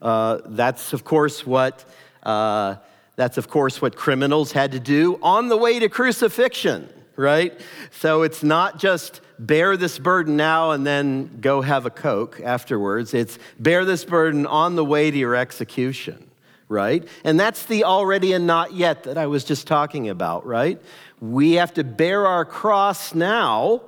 uh, 0.01 0.39
that's 0.45 0.93
of 0.93 1.03
course 1.03 1.45
what 1.45 1.83
uh, 2.21 2.75
that's 3.15 3.37
of 3.37 3.47
course 3.49 3.81
what 3.81 3.95
criminals 3.95 4.51
had 4.51 4.71
to 4.71 4.79
do 4.79 5.19
on 5.21 5.49
the 5.49 5.57
way 5.57 5.79
to 5.79 5.89
crucifixion, 5.89 6.89
right? 7.15 7.59
So 7.91 8.23
it's 8.23 8.43
not 8.43 8.79
just 8.79 9.21
bear 9.39 9.77
this 9.77 9.99
burden 9.99 10.35
now 10.35 10.71
and 10.71 10.85
then 10.85 11.39
go 11.41 11.61
have 11.61 11.85
a 11.85 11.89
coke 11.89 12.41
afterwards. 12.43 13.13
It's 13.13 13.37
bear 13.59 13.85
this 13.85 14.05
burden 14.05 14.45
on 14.45 14.75
the 14.75 14.85
way 14.85 15.11
to 15.11 15.17
your 15.17 15.35
execution, 15.35 16.29
right? 16.69 17.07
And 17.23 17.39
that's 17.39 17.65
the 17.65 17.83
already 17.83 18.33
and 18.33 18.47
not 18.47 18.73
yet 18.73 19.03
that 19.03 19.17
I 19.17 19.27
was 19.27 19.43
just 19.43 19.67
talking 19.67 20.09
about, 20.09 20.45
right? 20.45 20.81
We 21.19 21.53
have 21.53 21.73
to 21.75 21.83
bear 21.83 22.25
our 22.27 22.45
cross 22.45 23.13
now 23.13 23.81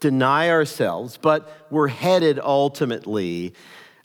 deny 0.00 0.48
ourselves, 0.48 1.18
but 1.20 1.66
we're 1.70 1.88
headed 1.88 2.40
ultimately 2.42 3.54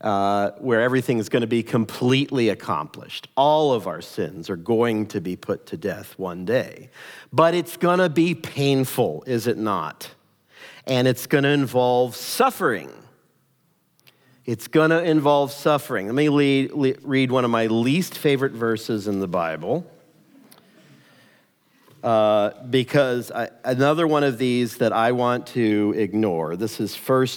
uh, 0.06 0.52
where 0.60 0.82
everything 0.82 1.18
is 1.18 1.30
going 1.30 1.42
to 1.42 1.48
be 1.48 1.64
completely 1.64 2.50
accomplished. 2.50 3.28
All 3.36 3.74
of 3.74 3.88
our 3.88 4.02
sins 4.02 4.52
are 4.52 4.56
going 4.56 5.08
to 5.08 5.20
be 5.20 5.36
put 5.36 5.66
to 5.68 5.78
death 5.78 6.18
one 6.20 6.46
day. 6.46 6.92
But 7.34 7.56
it's 7.56 7.76
going 7.76 7.98
to 7.98 8.08
be 8.08 8.36
painful, 8.36 9.24
is 9.26 9.48
it 9.48 9.58
not? 9.58 10.12
And 10.86 11.08
it's 11.08 11.26
going 11.26 11.44
to 11.44 11.50
involve 11.50 12.16
suffering. 12.16 12.92
It's 14.46 14.68
going 14.68 14.92
to 14.92 15.04
involve 15.04 15.52
suffering. 15.52 16.06
Let 16.06 16.14
me 16.14 16.30
lead, 16.30 17.00
read 17.02 17.32
one 17.32 17.44
of 17.44 17.50
my 17.50 17.66
least 17.66 18.16
favorite 18.16 18.54
verses 18.54 19.08
in 19.08 19.20
the 19.20 19.28
Bible. 19.28 19.92
Uh, 22.04 22.52
because 22.70 23.32
I, 23.32 23.50
another 23.64 24.06
one 24.06 24.24
of 24.24 24.38
these 24.38 24.78
that 24.78 24.94
I 24.94 25.14
want 25.14 25.48
to 25.48 25.96
ignore. 25.98 26.56
This 26.56 26.80
is 26.80 26.96
1 26.96 27.28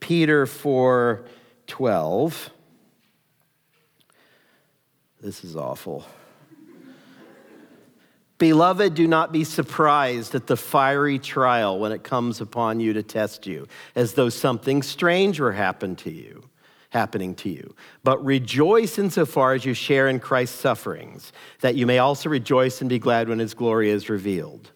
Peter 0.00 0.46
4 0.46 1.24
12. 1.68 2.50
This 5.20 5.44
is 5.44 5.56
awful. 5.56 6.04
Beloved, 8.38 8.94
do 8.94 9.08
not 9.08 9.32
be 9.32 9.42
surprised 9.44 10.34
at 10.34 10.46
the 10.46 10.56
fiery 10.56 11.18
trial 11.18 11.78
when 11.78 11.90
it 11.92 12.04
comes 12.04 12.40
upon 12.40 12.78
you 12.78 12.92
to 12.92 13.02
test 13.02 13.46
you, 13.46 13.66
as 13.94 14.14
though 14.14 14.28
something 14.28 14.82
strange 14.82 15.40
were 15.40 15.52
happen 15.52 15.96
to 15.96 16.10
you 16.10 16.48
happening 16.90 17.34
to 17.34 17.50
you. 17.50 17.74
But 18.02 18.24
rejoice 18.24 18.98
insofar 18.98 19.54
as 19.54 19.64
you 19.64 19.74
share 19.74 20.08
in 20.08 20.20
Christ's 20.20 20.58
sufferings, 20.58 21.32
that 21.60 21.74
you 21.74 21.86
may 21.86 21.98
also 21.98 22.28
rejoice 22.28 22.80
and 22.80 22.88
be 22.88 22.98
glad 22.98 23.28
when 23.28 23.38
his 23.38 23.54
glory 23.54 23.90
is 23.90 24.08
revealed. 24.08 24.70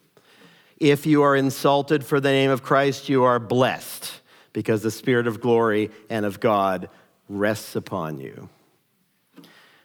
If 0.78 1.06
you 1.06 1.22
are 1.22 1.36
insulted 1.36 2.04
for 2.04 2.20
the 2.20 2.30
name 2.30 2.50
of 2.50 2.62
Christ, 2.62 3.08
you 3.08 3.24
are 3.24 3.38
blessed, 3.38 4.20
because 4.52 4.82
the 4.82 4.90
Spirit 4.90 5.26
of 5.26 5.40
glory 5.40 5.90
and 6.10 6.26
of 6.26 6.40
God 6.40 6.88
rests 7.28 7.76
upon 7.76 8.20
you. 8.20 8.48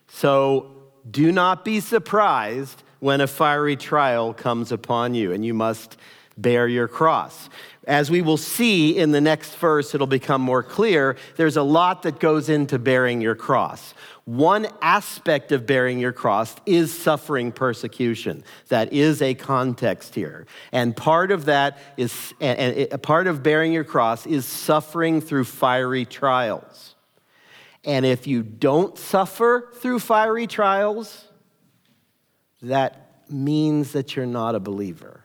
So 0.08 0.72
do 1.10 1.32
not 1.32 1.64
be 1.64 1.80
surprised 1.80 2.84
when 3.00 3.22
a 3.22 3.28
fiery 3.28 3.76
trial 3.76 4.34
comes 4.34 4.72
upon 4.72 5.14
you, 5.14 5.32
and 5.32 5.46
you 5.46 5.54
must 5.54 5.98
bear 6.38 6.68
your 6.68 6.88
cross. 6.88 7.50
As 7.88 8.12
we 8.12 8.22
will 8.22 8.36
see 8.36 8.98
in 8.98 9.12
the 9.12 9.22
next 9.22 9.56
verse, 9.56 9.96
it'll 9.96 10.08
become 10.08 10.42
more 10.42 10.62
clear. 10.62 11.16
There's 11.38 11.56
a 11.56 11.64
lot 11.64 12.04
that 12.04 12.20
goes 12.20 12.50
into 12.50 12.78
bearing 12.78 13.22
your 13.22 13.34
cross. 13.34 13.94
One 14.26 14.68
aspect 14.82 15.54
of 15.54 15.66
bearing 15.66 15.98
your 15.98 16.12
cross 16.12 16.54
is 16.66 16.94
suffering 16.94 17.54
persecution. 17.54 18.44
That 18.68 18.92
is 18.92 19.22
a 19.22 19.36
context 19.36 20.16
here. 20.16 20.48
And 20.74 20.98
part 20.98 21.32
of 21.32 21.46
that 21.46 21.80
is, 21.96 22.34
and 22.42 22.90
a 22.92 22.98
part 22.98 23.26
of 23.26 23.42
bearing 23.42 23.72
your 23.72 23.86
cross 23.86 24.26
is 24.26 24.46
suffering 24.46 25.22
through 25.22 25.46
fiery 25.46 26.04
trials. 26.04 26.96
And 27.86 28.06
if 28.06 28.28
you 28.28 28.44
don't 28.44 28.98
suffer 28.98 29.72
through 29.76 30.00
fiery 30.00 30.46
trials, 30.46 31.24
that 32.62 33.22
means 33.30 33.94
that 33.94 34.18
you're 34.18 34.26
not 34.26 34.56
a 34.56 34.60
believer 34.60 35.24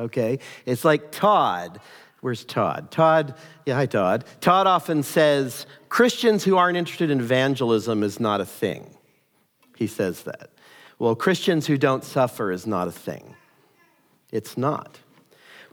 okay? 0.00 0.38
It's 0.66 0.84
like 0.84 1.12
Todd. 1.12 1.80
Where's 2.20 2.44
Todd? 2.44 2.90
Todd, 2.90 3.34
yeah, 3.64 3.74
hi, 3.74 3.86
Todd. 3.86 4.24
Todd 4.40 4.66
often 4.66 5.02
says 5.02 5.66
Christians 5.88 6.44
who 6.44 6.56
aren't 6.56 6.76
interested 6.76 7.10
in 7.10 7.20
evangelism 7.20 8.02
is 8.02 8.20
not 8.20 8.40
a 8.40 8.46
thing. 8.46 8.94
He 9.76 9.86
says 9.86 10.24
that. 10.24 10.50
Well, 10.98 11.14
Christians 11.14 11.66
who 11.66 11.78
don't 11.78 12.04
suffer 12.04 12.52
is 12.52 12.66
not 12.66 12.88
a 12.88 12.92
thing. 12.92 13.34
It's 14.30 14.58
not. 14.58 14.98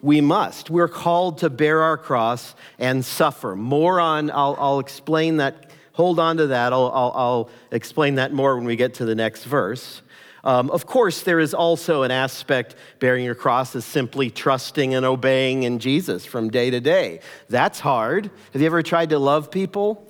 We 0.02 0.22
must. 0.22 0.70
We're 0.70 0.88
called 0.88 1.40
to 1.40 1.50
bear 1.50 1.82
our 1.82 1.98
cross 1.98 2.56
and 2.80 3.04
suffer. 3.04 3.56
More 3.56 4.00
on, 4.00 4.32
I'll, 4.32 4.56
I'll 4.58 4.80
explain 4.80 5.38
that. 5.38 5.72
Hold 5.94 6.20
on 6.20 6.38
to 6.38 6.48
that. 6.48 6.72
I'll, 6.72 6.92
I'll, 6.94 7.12
I'll 7.16 7.50
explain 7.72 8.16
that 8.16 8.32
more 8.32 8.56
when 8.56 8.66
we 8.66 8.76
get 8.76 8.94
to 8.96 9.06
the 9.06 9.16
next 9.16 9.44
verse. 9.44 10.02
Um, 10.48 10.72
of 10.72 10.86
course, 10.86 11.24
there 11.24 11.42
is 11.42 11.54
also 11.54 12.04
an 12.04 12.12
aspect 12.12 12.76
bearing 13.00 13.26
your 13.26 13.36
cross 13.36 13.76
is 13.76 13.84
simply 13.84 14.30
trusting 14.30 14.96
and 14.96 15.06
obeying 15.06 15.64
in 15.64 15.78
Jesus 15.78 16.26
from 16.26 16.50
day 16.50 16.70
to 16.70 16.80
day. 16.80 17.20
That's 17.50 17.82
hard. 17.82 18.32
Have 18.54 18.62
you 18.62 18.66
ever 18.66 18.82
tried 18.82 19.10
to 19.10 19.20
love 19.20 19.52
people? 19.52 20.10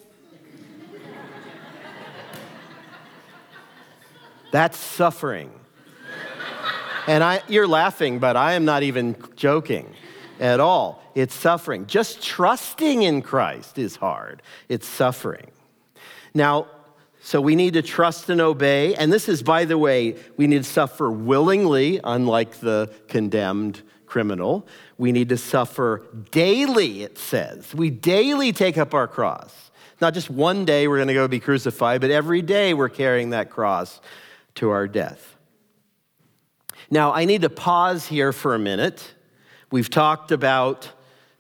That's 4.52 4.78
suffering. 4.78 5.50
And 7.08 7.24
I, 7.24 7.42
you're 7.48 7.68
laughing, 7.68 8.20
but 8.20 8.36
I 8.38 8.54
am 8.54 8.64
not 8.64 8.84
even 8.84 9.16
joking 9.36 9.92
at 10.40 10.60
all. 10.60 11.02
It's 11.16 11.34
suffering. 11.34 11.88
Just 11.88 12.22
trusting 12.22 13.02
in 13.02 13.24
Christ 13.24 13.80
is 13.80 13.96
hard, 13.96 14.44
it's 14.70 14.88
suffering. 14.88 15.50
Now, 16.36 16.68
so 17.28 17.42
we 17.42 17.58
need 17.58 17.74
to 17.74 17.82
trust 17.82 18.30
and 18.30 18.40
obey. 18.40 18.96
And 18.96 19.12
this 19.12 19.28
is, 19.28 19.44
by 19.44 19.66
the 19.66 19.78
way, 19.78 20.16
we 20.38 20.48
need 20.48 20.60
to 20.60 20.70
suffer 20.70 21.12
willingly, 21.12 22.00
unlike 22.02 22.62
the 22.62 22.90
condemned 23.10 23.82
criminal. 24.06 24.66
We 24.98 25.12
need 25.12 25.28
to 25.28 25.38
suffer 25.38 26.04
daily, 26.32 27.04
it 27.04 27.18
says. 27.18 27.76
We 27.76 27.90
daily 27.90 28.54
take 28.54 28.78
up 28.78 28.94
our 28.94 29.10
cross. 29.10 29.72
Not 30.00 30.14
just 30.14 30.30
one 30.30 30.64
day 30.64 30.88
we're 30.88 31.00
going 31.00 31.10
to 31.10 31.14
go 31.14 31.28
be 31.28 31.42
crucified, 31.42 32.00
but 32.00 32.12
every 32.12 32.42
day 32.42 32.74
we're 32.74 32.88
carrying 32.88 33.32
that 33.32 33.50
cross 33.50 34.00
to 34.56 34.70
our 34.70 34.88
death. 34.88 35.36
Now, 36.90 37.12
I 37.12 37.26
need 37.26 37.42
to 37.42 37.50
pause 37.50 38.08
here 38.08 38.32
for 38.32 38.56
a 38.56 38.60
minute. 38.60 39.16
We've 39.70 39.90
talked 39.90 40.32
about 40.32 40.90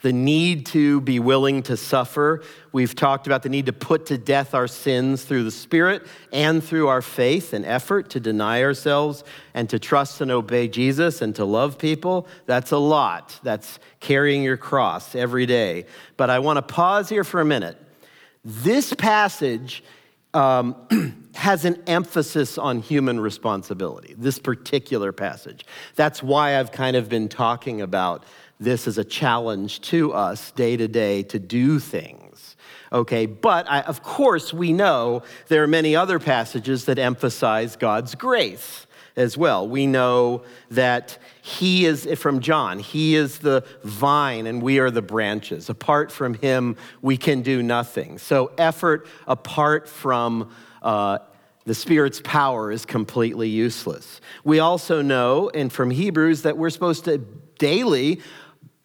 the 0.01 0.13
need 0.13 0.67
to 0.67 1.01
be 1.01 1.19
willing 1.19 1.63
to 1.63 1.75
suffer. 1.75 2.43
We've 2.71 2.93
talked 2.93 3.25
about 3.25 3.41
the 3.41 3.49
need 3.49 3.65
to 3.65 3.73
put 3.73 4.05
to 4.07 4.17
death 4.17 4.53
our 4.53 4.67
sins 4.67 5.23
through 5.23 5.43
the 5.43 5.51
Spirit 5.51 6.05
and 6.31 6.63
through 6.63 6.87
our 6.87 7.01
faith 7.01 7.53
and 7.53 7.65
effort 7.65 8.11
to 8.11 8.19
deny 8.19 8.61
ourselves 8.61 9.23
and 9.55 9.69
to 9.69 9.79
trust 9.79 10.21
and 10.21 10.29
obey 10.29 10.67
Jesus 10.67 11.21
and 11.21 11.35
to 11.35 11.45
love 11.45 11.79
people. 11.79 12.27
That's 12.45 12.71
a 12.71 12.77
lot. 12.77 13.39
That's 13.41 13.79
carrying 13.99 14.43
your 14.43 14.57
cross 14.57 15.15
every 15.15 15.47
day. 15.47 15.85
But 16.15 16.29
I 16.29 16.39
want 16.39 16.57
to 16.57 16.61
pause 16.61 17.09
here 17.09 17.23
for 17.23 17.41
a 17.41 17.45
minute. 17.45 17.77
This 18.45 18.93
passage 18.93 19.83
um, 20.33 20.75
has 21.35 21.65
an 21.65 21.81
emphasis 21.87 22.57
on 22.57 22.79
human 22.79 23.19
responsibility, 23.19 24.13
this 24.17 24.37
particular 24.37 25.11
passage. 25.11 25.65
That's 25.95 26.21
why 26.21 26.59
I've 26.59 26.71
kind 26.71 26.95
of 26.95 27.09
been 27.09 27.29
talking 27.29 27.81
about 27.81 28.23
this 28.59 28.87
is 28.87 28.97
a 28.97 29.03
challenge 29.03 29.81
to 29.81 30.13
us 30.13 30.51
day 30.51 30.77
to 30.77 30.87
day 30.87 31.23
to 31.23 31.39
do 31.39 31.79
things. 31.79 32.55
Okay, 32.91 33.25
but 33.25 33.69
I, 33.69 33.81
of 33.81 34.01
course, 34.01 34.53
we 34.53 34.71
know 34.71 35.23
there 35.49 35.61
are 35.63 35.67
many 35.67 35.95
other 35.95 36.19
passages 36.19 36.85
that 36.85 36.97
emphasize 36.97 37.75
God's 37.75 38.15
grace 38.15 38.87
as 39.17 39.37
well. 39.37 39.67
We 39.67 39.87
know 39.87 40.43
that 40.71 41.17
He 41.41 41.85
is, 41.85 42.07
from 42.17 42.39
John, 42.39 42.79
He 42.79 43.15
is 43.15 43.39
the 43.39 43.65
vine 43.83 44.47
and 44.47 44.61
we 44.61 44.79
are 44.79 44.91
the 44.91 45.01
branches. 45.01 45.69
Apart 45.69 46.11
from 46.11 46.35
Him, 46.35 46.77
we 47.01 47.17
can 47.17 47.41
do 47.41 47.61
nothing. 47.61 48.19
So, 48.19 48.51
effort 48.57 49.07
apart 49.27 49.89
from 49.89 50.51
uh, 50.81 51.17
the 51.65 51.75
Spirit's 51.75 52.21
power 52.23 52.71
is 52.71 52.85
completely 52.85 53.49
useless. 53.49 54.21
We 54.45 54.59
also 54.59 55.01
know, 55.01 55.49
and 55.49 55.73
from 55.73 55.91
Hebrews, 55.91 56.43
that 56.43 56.57
we're 56.57 56.69
supposed 56.69 57.03
to 57.05 57.17
daily 57.57 58.21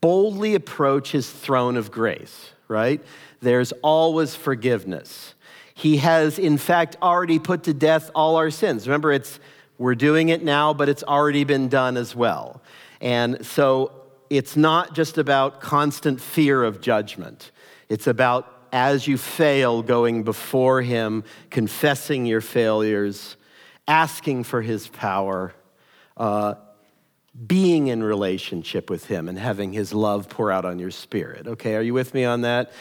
boldly 0.03 0.55
approach 0.55 1.13
his 1.13 1.31
throne 1.31 1.79
of 1.79 1.91
grace, 1.91 2.51
right? 2.69 3.03
There's 3.41 3.73
always 3.81 4.35
forgiveness. 4.35 5.35
He 5.75 5.97
has, 5.97 6.39
in 6.39 6.59
fact, 6.59 6.97
already 7.01 7.39
put 7.39 7.63
to 7.65 7.73
death 7.73 8.11
all 8.15 8.37
our 8.37 8.51
sins. 8.51 8.87
Remember, 8.87 9.11
it's 9.13 9.41
we're 9.79 9.95
doing 9.95 10.29
it 10.29 10.45
now, 10.45 10.75
but 10.75 10.91
it's 10.91 11.03
already 11.03 11.45
been 11.45 11.69
done 11.69 11.97
as 11.97 12.15
well. 12.15 12.63
And 13.01 13.45
so 13.47 13.93
it's 14.29 14.57
not 14.57 14.95
just 14.95 15.19
about 15.19 15.61
constant 15.61 16.21
fear 16.21 16.63
of 16.63 16.81
judgment. 16.81 17.51
It's 17.89 18.07
about 18.07 18.49
as 18.73 19.07
you 19.07 19.19
fail, 19.19 19.83
going 19.83 20.23
before 20.23 20.83
Him, 20.83 21.25
confessing 21.51 22.25
your 22.27 22.41
failures, 22.41 23.37
asking 23.87 24.45
for 24.45 24.63
His 24.63 24.89
power, 24.89 25.53
uh, 26.17 26.55
being 27.47 27.89
in 27.89 28.03
relationship 28.03 28.91
with 28.91 29.07
Him, 29.07 29.29
and 29.29 29.39
having 29.39 29.73
His 29.73 29.95
love 29.95 30.29
pour 30.29 30.51
out 30.51 30.65
on 30.65 30.79
your 30.79 30.91
spirit. 30.91 31.47
Okay, 31.47 31.75
are 31.77 31.83
you 31.83 31.95
with 31.95 32.15
me 32.15 32.25
on 32.25 32.43
that? 32.43 32.73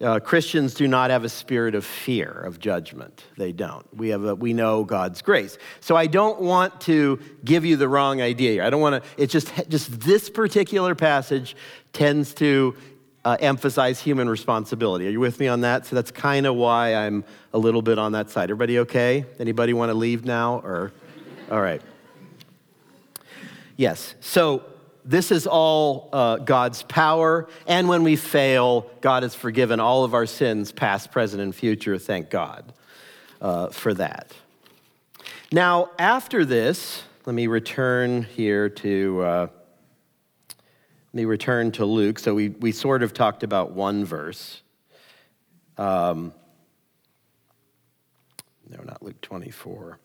Uh, 0.00 0.20
Christians 0.20 0.74
do 0.74 0.86
not 0.86 1.10
have 1.10 1.24
a 1.24 1.28
spirit 1.28 1.74
of 1.74 1.84
fear 1.84 2.30
of 2.30 2.60
judgment. 2.60 3.24
They 3.36 3.50
don't. 3.50 3.84
We 3.96 4.10
have 4.10 4.24
a, 4.24 4.34
we 4.34 4.52
know 4.52 4.84
God's 4.84 5.22
grace. 5.22 5.58
So 5.80 5.96
I 5.96 6.06
don't 6.06 6.40
want 6.40 6.80
to 6.82 7.18
give 7.44 7.64
you 7.64 7.76
the 7.76 7.88
wrong 7.88 8.22
idea 8.22 8.52
here. 8.52 8.62
I 8.62 8.70
don't 8.70 8.80
want 8.80 9.02
to. 9.02 9.10
It's 9.20 9.32
just 9.32 9.52
just 9.68 10.00
this 10.00 10.30
particular 10.30 10.94
passage 10.94 11.56
tends 11.92 12.32
to 12.34 12.76
uh, 13.24 13.36
emphasize 13.40 14.00
human 14.00 14.28
responsibility. 14.28 15.08
Are 15.08 15.10
you 15.10 15.20
with 15.20 15.40
me 15.40 15.48
on 15.48 15.62
that? 15.62 15.84
So 15.84 15.96
that's 15.96 16.12
kind 16.12 16.46
of 16.46 16.54
why 16.54 16.94
I'm 16.94 17.24
a 17.52 17.58
little 17.58 17.82
bit 17.82 17.98
on 17.98 18.12
that 18.12 18.30
side. 18.30 18.44
Everybody 18.44 18.78
okay? 18.80 19.26
Anybody 19.40 19.72
want 19.72 19.90
to 19.90 19.94
leave 19.94 20.24
now 20.24 20.60
or? 20.60 20.92
All 21.50 21.60
right. 21.60 21.82
Yes. 23.78 24.16
So 24.18 24.64
this 25.04 25.30
is 25.30 25.46
all 25.46 26.10
uh, 26.12 26.36
God's 26.38 26.82
power. 26.82 27.48
And 27.66 27.88
when 27.88 28.02
we 28.02 28.16
fail, 28.16 28.90
God 29.00 29.22
has 29.22 29.36
forgiven 29.36 29.78
all 29.78 30.02
of 30.02 30.14
our 30.14 30.26
sins, 30.26 30.72
past, 30.72 31.12
present, 31.12 31.40
and 31.40 31.54
future. 31.54 31.96
Thank 31.96 32.28
God 32.28 32.72
uh, 33.40 33.68
for 33.68 33.94
that. 33.94 34.32
Now, 35.52 35.90
after 35.96 36.44
this, 36.44 37.04
let 37.24 37.34
me 37.34 37.46
return 37.46 38.24
here 38.24 38.68
to. 38.68 39.20
Uh, 39.22 39.46
let 40.50 41.14
me 41.14 41.24
return 41.24 41.72
to 41.72 41.86
Luke. 41.86 42.18
So 42.18 42.34
we, 42.34 42.50
we 42.50 42.70
sort 42.70 43.02
of 43.02 43.14
talked 43.14 43.42
about 43.42 43.70
one 43.70 44.04
verse. 44.04 44.60
Um, 45.78 46.34
no, 48.68 48.82
not 48.84 49.02
Luke 49.02 49.20
24, 49.22 49.98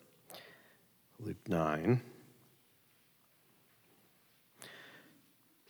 Luke 1.20 1.36
9. 1.50 2.02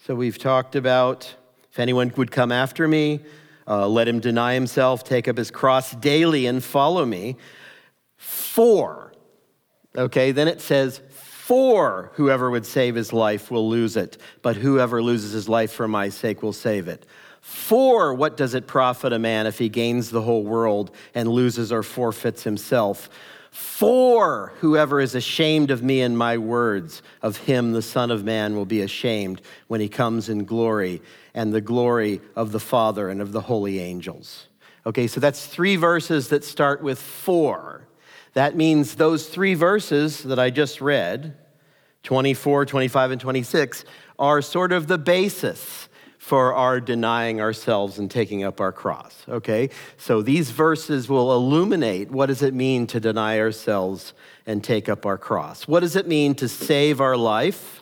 So 0.06 0.16
we've 0.16 0.38
talked 0.38 0.76
about 0.76 1.34
if 1.72 1.80
anyone 1.80 2.12
would 2.18 2.30
come 2.30 2.52
after 2.52 2.90
me, 2.90 3.22
uh, 3.66 3.88
let 3.88 4.06
him 4.06 4.20
deny 4.20 4.54
himself, 4.54 5.06
take 5.06 5.30
up 5.30 5.38
his 5.38 5.50
cross 5.50 5.92
daily, 5.96 6.46
and 6.46 6.62
follow 6.62 7.06
me. 7.06 7.38
For, 8.18 9.14
okay, 9.96 10.34
then 10.34 10.50
it 10.50 10.60
says, 10.60 11.00
for 11.10 12.12
whoever 12.16 12.52
would 12.52 12.66
save 12.66 12.96
his 12.96 13.14
life 13.14 13.50
will 13.50 13.70
lose 13.70 13.96
it, 13.96 14.18
but 14.42 14.58
whoever 14.58 15.02
loses 15.02 15.32
his 15.32 15.48
life 15.48 15.72
for 15.72 15.88
my 15.88 16.10
sake 16.10 16.44
will 16.44 16.52
save 16.52 16.90
it. 16.90 17.06
For 17.40 18.14
what 18.14 18.36
does 18.36 18.56
it 18.56 18.68
profit 18.68 19.14
a 19.14 19.20
man 19.20 19.48
if 19.48 19.58
he 19.58 19.70
gains 19.70 20.10
the 20.10 20.22
whole 20.22 20.44
world 20.44 20.92
and 21.16 21.30
loses 21.30 21.72
or 21.72 21.82
forfeits 21.82 22.44
himself? 22.44 23.10
For 23.54 24.52
whoever 24.62 25.00
is 25.00 25.14
ashamed 25.14 25.70
of 25.70 25.84
me 25.84 26.02
and 26.02 26.18
my 26.18 26.40
words, 26.40 27.04
of 27.22 27.38
him 27.38 27.72
the 27.72 27.84
Son 27.84 28.10
of 28.10 28.24
Man 28.24 28.56
will 28.56 28.66
be 28.66 28.82
ashamed 28.82 29.44
when 29.68 29.80
he 29.80 29.88
comes 29.88 30.28
in 30.28 30.46
glory 30.46 31.04
and 31.36 31.54
the 31.54 31.62
glory 31.62 32.20
of 32.36 32.52
the 32.52 32.60
Father 32.60 33.10
and 33.10 33.22
of 33.22 33.32
the 33.32 33.42
holy 33.42 33.78
angels. 33.78 34.48
Okay, 34.88 35.06
so 35.06 35.20
that's 35.20 35.46
three 35.46 35.76
verses 35.76 36.30
that 36.30 36.44
start 36.44 36.82
with 36.82 37.00
for. 37.00 37.88
That 38.34 38.56
means 38.56 38.96
those 38.96 39.30
three 39.30 39.54
verses 39.54 40.24
that 40.24 40.40
I 40.40 40.50
just 40.50 40.82
read, 40.82 41.38
24, 42.02 42.66
25, 42.66 43.12
and 43.12 43.22
26, 43.22 43.86
are 44.18 44.42
sort 44.42 44.72
of 44.72 44.88
the 44.88 44.98
basis 44.98 45.90
for 46.24 46.54
our 46.54 46.80
denying 46.80 47.42
ourselves 47.42 48.00
and 48.00 48.10
taking 48.10 48.46
up 48.46 48.62
our 48.62 48.72
cross 48.72 49.14
okay? 49.28 49.70
So 49.98 50.22
these 50.22 50.52
verses 50.52 51.10
will 51.10 51.34
illuminate 51.34 52.12
what 52.12 52.28
does 52.28 52.42
it 52.42 52.54
mean 52.54 52.88
to 52.88 53.00
deny 53.00 53.40
ourselves 53.40 54.14
and 54.46 54.64
take 54.64 54.90
up 54.90 55.06
our 55.06 55.18
cross. 55.18 55.68
What 55.68 55.82
does 55.82 55.96
it 55.96 56.08
mean 56.08 56.36
to 56.36 56.48
save 56.48 57.02
our 57.02 57.18
life? 57.18 57.82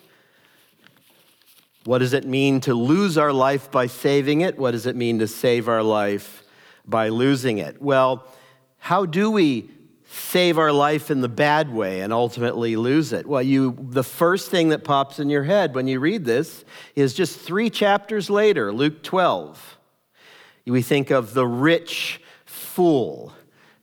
What 1.84 1.98
does 1.98 2.12
it 2.12 2.24
mean 2.24 2.60
to 2.60 2.74
lose 2.74 3.18
our 3.18 3.32
life 3.32 3.70
by 3.70 3.86
saving 3.86 4.42
it? 4.42 4.58
What 4.58 4.70
does 4.72 4.86
it 4.86 4.96
mean 4.96 5.18
to 5.18 5.26
save 5.26 5.68
our 5.68 5.82
life 5.82 6.42
by 6.86 7.08
losing 7.08 7.58
it? 7.58 7.80
Well 7.80 8.26
how 8.78 9.06
do 9.06 9.30
we 9.30 9.70
save 10.14 10.58
our 10.58 10.72
life 10.72 11.10
in 11.10 11.22
the 11.22 11.28
bad 11.28 11.72
way 11.72 12.02
and 12.02 12.12
ultimately 12.12 12.76
lose 12.76 13.12
it? 13.12 13.26
Well, 13.26 13.42
you 13.42 13.76
the 13.80 14.04
first 14.04 14.50
thing 14.50 14.68
that 14.68 14.84
pops 14.84 15.18
in 15.18 15.30
your 15.30 15.44
head 15.44 15.74
when 15.74 15.88
you 15.88 16.00
read 16.00 16.24
this 16.24 16.64
is 16.94 17.14
just 17.14 17.40
3 17.40 17.70
chapters 17.70 18.28
later, 18.28 18.72
Luke 18.72 19.02
12. 19.02 19.78
We 20.66 20.82
think 20.82 21.10
of 21.10 21.34
the 21.34 21.46
rich 21.46 22.20
fool 22.44 23.32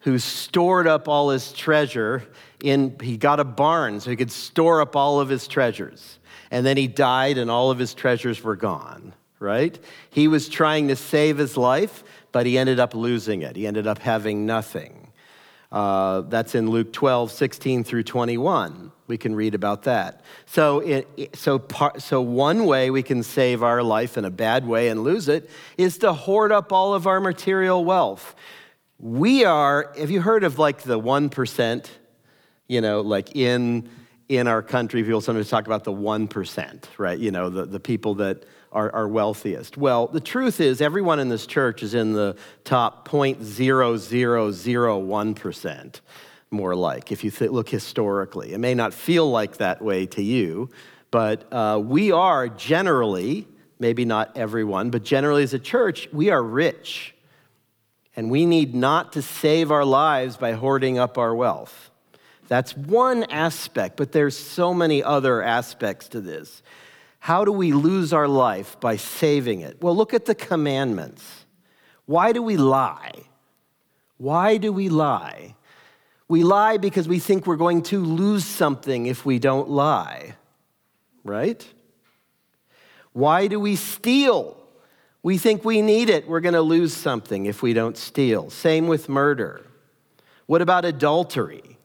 who 0.02 0.20
stored 0.20 0.88
up 0.88 1.08
all 1.08 1.30
his 1.30 1.52
treasure 1.52 2.24
in 2.64 2.96
he 3.02 3.18
got 3.18 3.40
a 3.40 3.44
barn 3.44 4.00
so 4.00 4.10
he 4.10 4.16
could 4.16 4.32
store 4.32 4.82
up 4.82 4.96
all 4.96 5.20
of 5.20 5.30
his 5.30 5.48
treasures. 5.48 6.20
And 6.52 6.66
then 6.66 6.78
he 6.78 6.88
died 6.88 7.38
and 7.38 7.50
all 7.50 7.72
of 7.72 7.80
his 7.80 7.94
treasures 7.94 8.44
were 8.44 8.56
gone, 8.56 9.14
right? 9.40 9.78
He 10.10 10.28
was 10.28 10.48
trying 10.48 10.88
to 10.90 10.96
save 10.96 11.38
his 11.38 11.58
life, 11.58 12.04
but 12.32 12.46
he 12.46 12.58
ended 12.58 12.80
up 12.80 12.94
losing 12.94 13.42
it. 13.42 13.56
He 13.56 13.68
ended 13.68 13.88
up 13.88 14.00
having 14.00 14.46
nothing. 14.46 14.99
Uh, 15.72 16.22
that's 16.22 16.56
in 16.56 16.70
Luke 16.70 16.92
12, 16.92 17.32
16 17.32 17.84
through 17.84 18.04
21. 18.04 18.92
We 19.08 19.18
can 19.18 19.36
read 19.36 19.54
about 19.54 19.84
that. 19.84 20.22
So, 20.46 20.80
it, 20.80 21.36
so, 21.36 21.60
par, 21.60 22.00
so, 22.00 22.22
one 22.22 22.66
way 22.66 22.90
we 22.90 23.04
can 23.04 23.22
save 23.22 23.62
our 23.62 23.84
life 23.84 24.18
in 24.18 24.26
a 24.26 24.32
bad 24.32 24.68
way 24.68 24.90
and 24.90 25.04
lose 25.04 25.28
it 25.28 25.50
is 25.78 26.00
to 26.00 26.14
hoard 26.14 26.52
up 26.52 26.74
all 26.74 26.94
of 26.94 27.06
our 27.06 27.20
material 27.20 27.86
wealth. 27.86 28.36
We 29.00 29.46
are, 29.46 29.94
have 29.98 30.10
you 30.12 30.22
heard 30.22 30.44
of 30.44 30.58
like 30.58 30.82
the 30.82 31.00
1%? 31.00 31.90
You 32.68 32.82
know, 32.82 33.02
like 33.02 33.36
in, 33.36 33.90
in 34.28 34.48
our 34.48 34.62
country, 34.62 35.04
people 35.04 35.22
sometimes 35.22 35.50
talk 35.50 35.68
about 35.68 35.84
the 35.84 35.94
1%, 35.94 36.84
right? 36.98 37.18
You 37.18 37.32
know, 37.32 37.50
the, 37.50 37.66
the 37.66 37.80
people 37.80 38.16
that 38.16 38.44
are, 38.72 38.94
are 38.94 39.08
wealthiest? 39.08 39.78
Well, 39.78 40.08
the 40.08 40.20
truth 40.20 40.60
is, 40.62 40.82
everyone 40.82 41.20
in 41.20 41.30
this 41.30 41.48
church 41.48 41.82
is 41.84 41.94
in 41.94 42.14
the 42.14 42.36
top 42.64 43.08
0.0001%, 43.08 46.02
more 46.52 46.76
like, 46.76 47.12
if 47.12 47.24
you 47.24 47.30
th- 47.32 47.52
look 47.52 47.70
historically. 47.70 48.54
It 48.54 48.60
may 48.60 48.74
not 48.74 48.94
feel 48.94 49.30
like 49.30 49.58
that 49.58 49.82
way 49.82 50.06
to 50.08 50.22
you, 50.22 50.70
but 51.12 51.52
uh, 51.52 51.82
we 51.84 52.12
are 52.12 52.48
generally, 52.48 53.48
maybe 53.80 54.06
not 54.06 54.38
everyone, 54.38 54.92
but 54.92 55.04
generally 55.04 55.44
as 55.44 55.54
a 55.54 55.60
church, 55.60 56.08
we 56.12 56.30
are 56.30 56.44
rich. 56.44 57.16
And 58.16 58.30
we 58.30 58.46
need 58.46 58.76
not 58.76 59.14
to 59.14 59.22
save 59.22 59.72
our 59.72 59.86
lives 59.86 60.38
by 60.38 60.54
hoarding 60.54 61.00
up 61.00 61.18
our 61.18 61.34
wealth. 61.34 61.90
That's 62.50 62.76
one 62.76 63.24
aspect, 63.26 63.96
but 63.96 64.12
there's 64.12 64.38
so 64.38 64.74
many 64.74 65.04
other 65.04 65.42
aspects 65.42 66.10
to 66.10 66.20
this. 66.20 66.62
How 67.20 67.46
do 67.46 67.52
we 67.52 67.74
lose 67.74 68.14
our 68.14 68.28
life 68.28 68.80
by 68.80 68.96
saving 68.96 69.62
it? 69.62 69.82
Well, 69.82 69.96
look 69.96 70.14
at 70.14 70.26
the 70.26 70.36
commandments. 70.36 71.46
Why 72.06 72.32
do 72.32 72.42
we 72.42 72.58
lie? 72.58 73.12
Why 74.18 74.58
do 74.58 74.74
we 74.74 74.90
lie? 74.90 75.56
We 76.28 76.44
lie 76.44 76.78
because 76.78 77.08
we 77.08 77.20
think 77.20 77.46
we're 77.46 77.56
going 77.56 77.82
to 77.84 78.00
lose 78.04 78.46
something 78.46 79.06
if 79.06 79.26
we 79.26 79.40
don't 79.40 79.70
lie, 79.70 80.36
right? 81.24 81.66
Why 83.14 83.48
do 83.48 83.60
we 83.60 83.76
steal? 83.76 84.56
We 85.24 85.38
think 85.38 85.66
we 85.66 85.82
need 85.82 86.10
it. 86.10 86.28
We're 86.28 86.40
going 86.40 86.54
to 86.54 86.62
lose 86.62 86.94
something 86.94 87.46
if 87.46 87.62
we 87.62 87.74
don't 87.74 87.98
steal. 87.98 88.50
Same 88.50 88.88
with 88.88 89.10
murder. 89.10 89.66
What 90.46 90.62
about 90.62 90.86
adultery? 90.86 91.78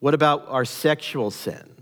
What 0.00 0.14
about 0.14 0.46
our 0.48 0.64
sexual 0.64 1.30
sin? 1.30 1.73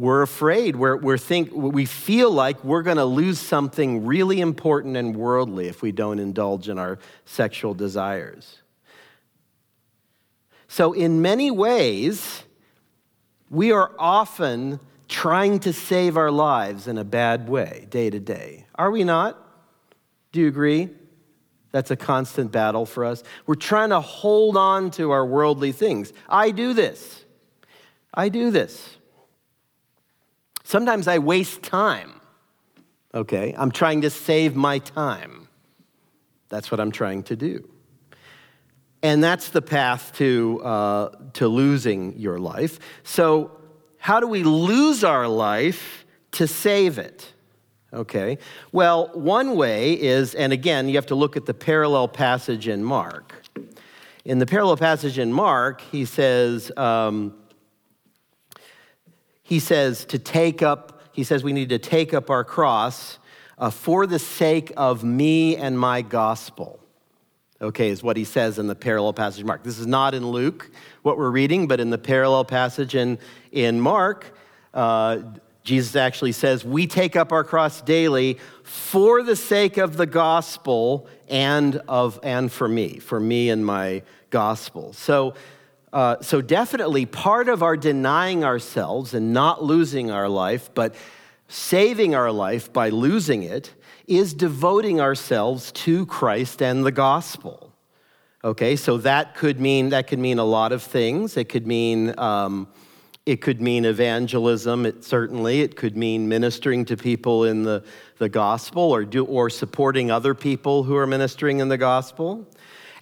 We're 0.00 0.22
afraid. 0.22 0.76
We're, 0.76 0.96
we're 0.96 1.18
think, 1.18 1.52
we 1.52 1.84
feel 1.84 2.30
like 2.30 2.64
we're 2.64 2.80
going 2.80 2.96
to 2.96 3.04
lose 3.04 3.38
something 3.38 4.06
really 4.06 4.40
important 4.40 4.96
and 4.96 5.14
worldly 5.14 5.68
if 5.68 5.82
we 5.82 5.92
don't 5.92 6.18
indulge 6.18 6.70
in 6.70 6.78
our 6.78 6.98
sexual 7.26 7.74
desires. 7.74 8.62
So, 10.68 10.94
in 10.94 11.20
many 11.20 11.50
ways, 11.50 12.44
we 13.50 13.72
are 13.72 13.92
often 13.98 14.80
trying 15.06 15.58
to 15.60 15.72
save 15.74 16.16
our 16.16 16.30
lives 16.30 16.88
in 16.88 16.96
a 16.96 17.04
bad 17.04 17.50
way, 17.50 17.86
day 17.90 18.08
to 18.08 18.20
day. 18.20 18.64
Are 18.76 18.90
we 18.90 19.04
not? 19.04 19.36
Do 20.32 20.40
you 20.40 20.48
agree? 20.48 20.88
That's 21.72 21.90
a 21.90 21.96
constant 21.96 22.52
battle 22.52 22.86
for 22.86 23.04
us. 23.04 23.22
We're 23.46 23.54
trying 23.54 23.90
to 23.90 24.00
hold 24.00 24.56
on 24.56 24.92
to 24.92 25.10
our 25.10 25.26
worldly 25.26 25.72
things. 25.72 26.14
I 26.26 26.52
do 26.52 26.72
this. 26.72 27.22
I 28.14 28.30
do 28.30 28.50
this. 28.50 28.96
Sometimes 30.70 31.08
I 31.08 31.18
waste 31.18 31.64
time. 31.64 32.20
Okay? 33.12 33.52
I'm 33.58 33.72
trying 33.72 34.02
to 34.02 34.10
save 34.10 34.54
my 34.54 34.78
time. 34.78 35.48
That's 36.48 36.70
what 36.70 36.78
I'm 36.78 36.92
trying 36.92 37.24
to 37.24 37.34
do. 37.34 37.68
And 39.02 39.20
that's 39.20 39.48
the 39.48 39.62
path 39.62 40.12
to, 40.18 40.60
uh, 40.62 41.08
to 41.32 41.48
losing 41.48 42.16
your 42.16 42.38
life. 42.38 42.78
So, 43.02 43.50
how 43.98 44.20
do 44.20 44.28
we 44.28 44.44
lose 44.44 45.02
our 45.02 45.26
life 45.26 46.06
to 46.32 46.46
save 46.46 46.98
it? 46.98 47.32
Okay. 47.92 48.38
Well, 48.70 49.10
one 49.12 49.56
way 49.56 49.94
is, 49.94 50.36
and 50.36 50.52
again, 50.52 50.88
you 50.88 50.94
have 50.94 51.06
to 51.06 51.16
look 51.16 51.36
at 51.36 51.46
the 51.46 51.54
parallel 51.54 52.06
passage 52.06 52.68
in 52.68 52.84
Mark. 52.84 53.42
In 54.24 54.38
the 54.38 54.46
parallel 54.46 54.76
passage 54.76 55.18
in 55.18 55.32
Mark, 55.32 55.80
he 55.80 56.04
says, 56.04 56.70
um, 56.76 57.34
he 59.50 59.58
says 59.58 60.04
to 60.04 60.18
take 60.20 60.62
up, 60.62 61.02
he 61.10 61.24
says 61.24 61.42
we 61.42 61.52
need 61.52 61.70
to 61.70 61.78
take 61.80 62.14
up 62.14 62.30
our 62.30 62.44
cross 62.44 63.18
uh, 63.58 63.68
for 63.68 64.06
the 64.06 64.20
sake 64.20 64.72
of 64.76 65.02
me 65.02 65.56
and 65.56 65.76
my 65.76 66.02
gospel. 66.02 66.78
Okay, 67.60 67.88
is 67.88 68.00
what 68.00 68.16
he 68.16 68.22
says 68.22 68.60
in 68.60 68.68
the 68.68 68.76
parallel 68.76 69.12
passage 69.12 69.44
Mark. 69.44 69.64
This 69.64 69.80
is 69.80 69.88
not 69.88 70.14
in 70.14 70.24
Luke, 70.24 70.70
what 71.02 71.18
we're 71.18 71.32
reading, 71.32 71.66
but 71.66 71.80
in 71.80 71.90
the 71.90 71.98
parallel 71.98 72.44
passage 72.44 72.94
in, 72.94 73.18
in 73.50 73.80
Mark, 73.80 74.32
uh, 74.72 75.18
Jesus 75.64 75.96
actually 75.96 76.32
says, 76.32 76.64
We 76.64 76.86
take 76.86 77.16
up 77.16 77.32
our 77.32 77.42
cross 77.42 77.82
daily 77.82 78.38
for 78.62 79.24
the 79.24 79.34
sake 79.34 79.78
of 79.78 79.96
the 79.96 80.06
gospel 80.06 81.08
and, 81.28 81.82
of, 81.88 82.20
and 82.22 82.52
for 82.52 82.68
me, 82.68 83.00
for 83.00 83.18
me 83.18 83.50
and 83.50 83.66
my 83.66 84.02
gospel. 84.30 84.92
So, 84.92 85.34
uh, 85.92 86.20
so, 86.20 86.40
definitely 86.40 87.04
part 87.06 87.48
of 87.48 87.62
our 87.62 87.76
denying 87.76 88.44
ourselves 88.44 89.12
and 89.14 89.32
not 89.32 89.62
losing 89.62 90.10
our 90.10 90.28
life, 90.28 90.70
but 90.74 90.94
saving 91.48 92.14
our 92.14 92.30
life 92.30 92.72
by 92.72 92.90
losing 92.90 93.42
it, 93.42 93.74
is 94.06 94.32
devoting 94.34 95.00
ourselves 95.00 95.72
to 95.72 96.06
Christ 96.06 96.62
and 96.62 96.86
the 96.86 96.92
gospel. 96.92 97.72
Okay, 98.44 98.76
so 98.76 98.98
that 98.98 99.34
could 99.34 99.60
mean 99.60 99.88
that 99.90 100.06
could 100.06 100.18
mean 100.18 100.38
a 100.38 100.44
lot 100.44 100.72
of 100.72 100.82
things. 100.82 101.36
It 101.36 101.48
could 101.48 101.66
mean 101.66 102.16
um, 102.18 102.68
it 103.26 103.42
could 103.42 103.60
mean 103.60 103.84
evangelism, 103.84 104.86
it, 104.86 105.04
certainly. 105.04 105.60
It 105.60 105.76
could 105.76 105.96
mean 105.96 106.28
ministering 106.28 106.84
to 106.86 106.96
people 106.96 107.44
in 107.44 107.62
the, 107.62 107.84
the 108.18 108.28
gospel 108.28 108.82
or, 108.82 109.04
do, 109.04 109.24
or 109.24 109.50
supporting 109.50 110.10
other 110.10 110.34
people 110.34 110.84
who 110.84 110.96
are 110.96 111.06
ministering 111.06 111.60
in 111.60 111.68
the 111.68 111.76
gospel. 111.76 112.48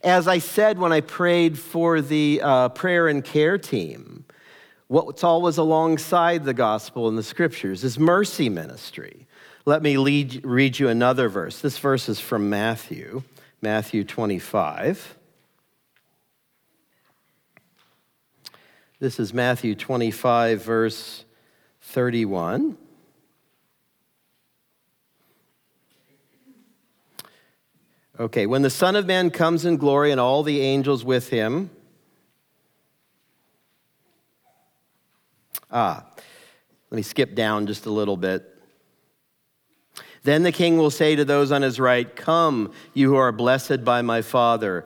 As 0.02 0.28
I 0.28 0.38
said 0.38 0.78
when 0.78 0.92
I 0.92 1.00
prayed 1.00 1.58
for 1.58 2.00
the 2.00 2.40
uh, 2.42 2.68
prayer 2.68 3.08
and 3.08 3.24
care 3.24 3.58
team, 3.58 4.24
what's 4.86 5.24
always 5.24 5.58
alongside 5.58 6.44
the 6.44 6.54
gospel 6.54 7.08
in 7.08 7.16
the 7.16 7.22
scriptures 7.22 7.82
is 7.82 7.98
mercy 7.98 8.48
ministry. 8.48 9.26
Let 9.64 9.82
me 9.82 9.98
lead, 9.98 10.44
read 10.44 10.78
you 10.78 10.88
another 10.88 11.28
verse. 11.28 11.60
This 11.60 11.78
verse 11.78 12.08
is 12.08 12.20
from 12.20 12.48
Matthew, 12.48 13.22
Matthew 13.60 14.04
25. 14.04 15.16
This 19.00 19.20
is 19.20 19.34
Matthew 19.34 19.74
25, 19.74 20.62
verse 20.62 21.24
31. 21.82 22.76
Okay, 28.20 28.46
when 28.46 28.62
the 28.62 28.70
Son 28.70 28.96
of 28.96 29.06
Man 29.06 29.30
comes 29.30 29.64
in 29.64 29.76
glory 29.76 30.10
and 30.10 30.20
all 30.20 30.42
the 30.42 30.60
angels 30.60 31.04
with 31.04 31.28
him. 31.28 31.70
Ah, 35.70 36.04
let 36.90 36.96
me 36.96 37.02
skip 37.02 37.34
down 37.34 37.66
just 37.66 37.86
a 37.86 37.90
little 37.90 38.16
bit. 38.16 38.54
Then 40.24 40.42
the 40.42 40.50
king 40.50 40.78
will 40.78 40.90
say 40.90 41.14
to 41.14 41.24
those 41.24 41.52
on 41.52 41.62
his 41.62 41.78
right, 41.78 42.14
Come, 42.16 42.72
you 42.92 43.08
who 43.08 43.16
are 43.16 43.30
blessed 43.30 43.84
by 43.84 44.02
my 44.02 44.22
Father. 44.22 44.84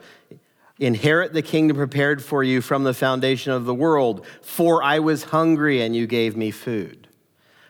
Inherit 0.78 1.32
the 1.32 1.42
kingdom 1.42 1.76
prepared 1.76 2.22
for 2.22 2.42
you 2.42 2.60
from 2.60 2.84
the 2.84 2.92
foundation 2.92 3.52
of 3.52 3.64
the 3.64 3.74
world. 3.74 4.26
For 4.42 4.82
I 4.82 4.98
was 4.98 5.24
hungry 5.24 5.80
and 5.80 5.96
you 5.96 6.06
gave 6.06 6.36
me 6.36 6.50
food. 6.50 7.08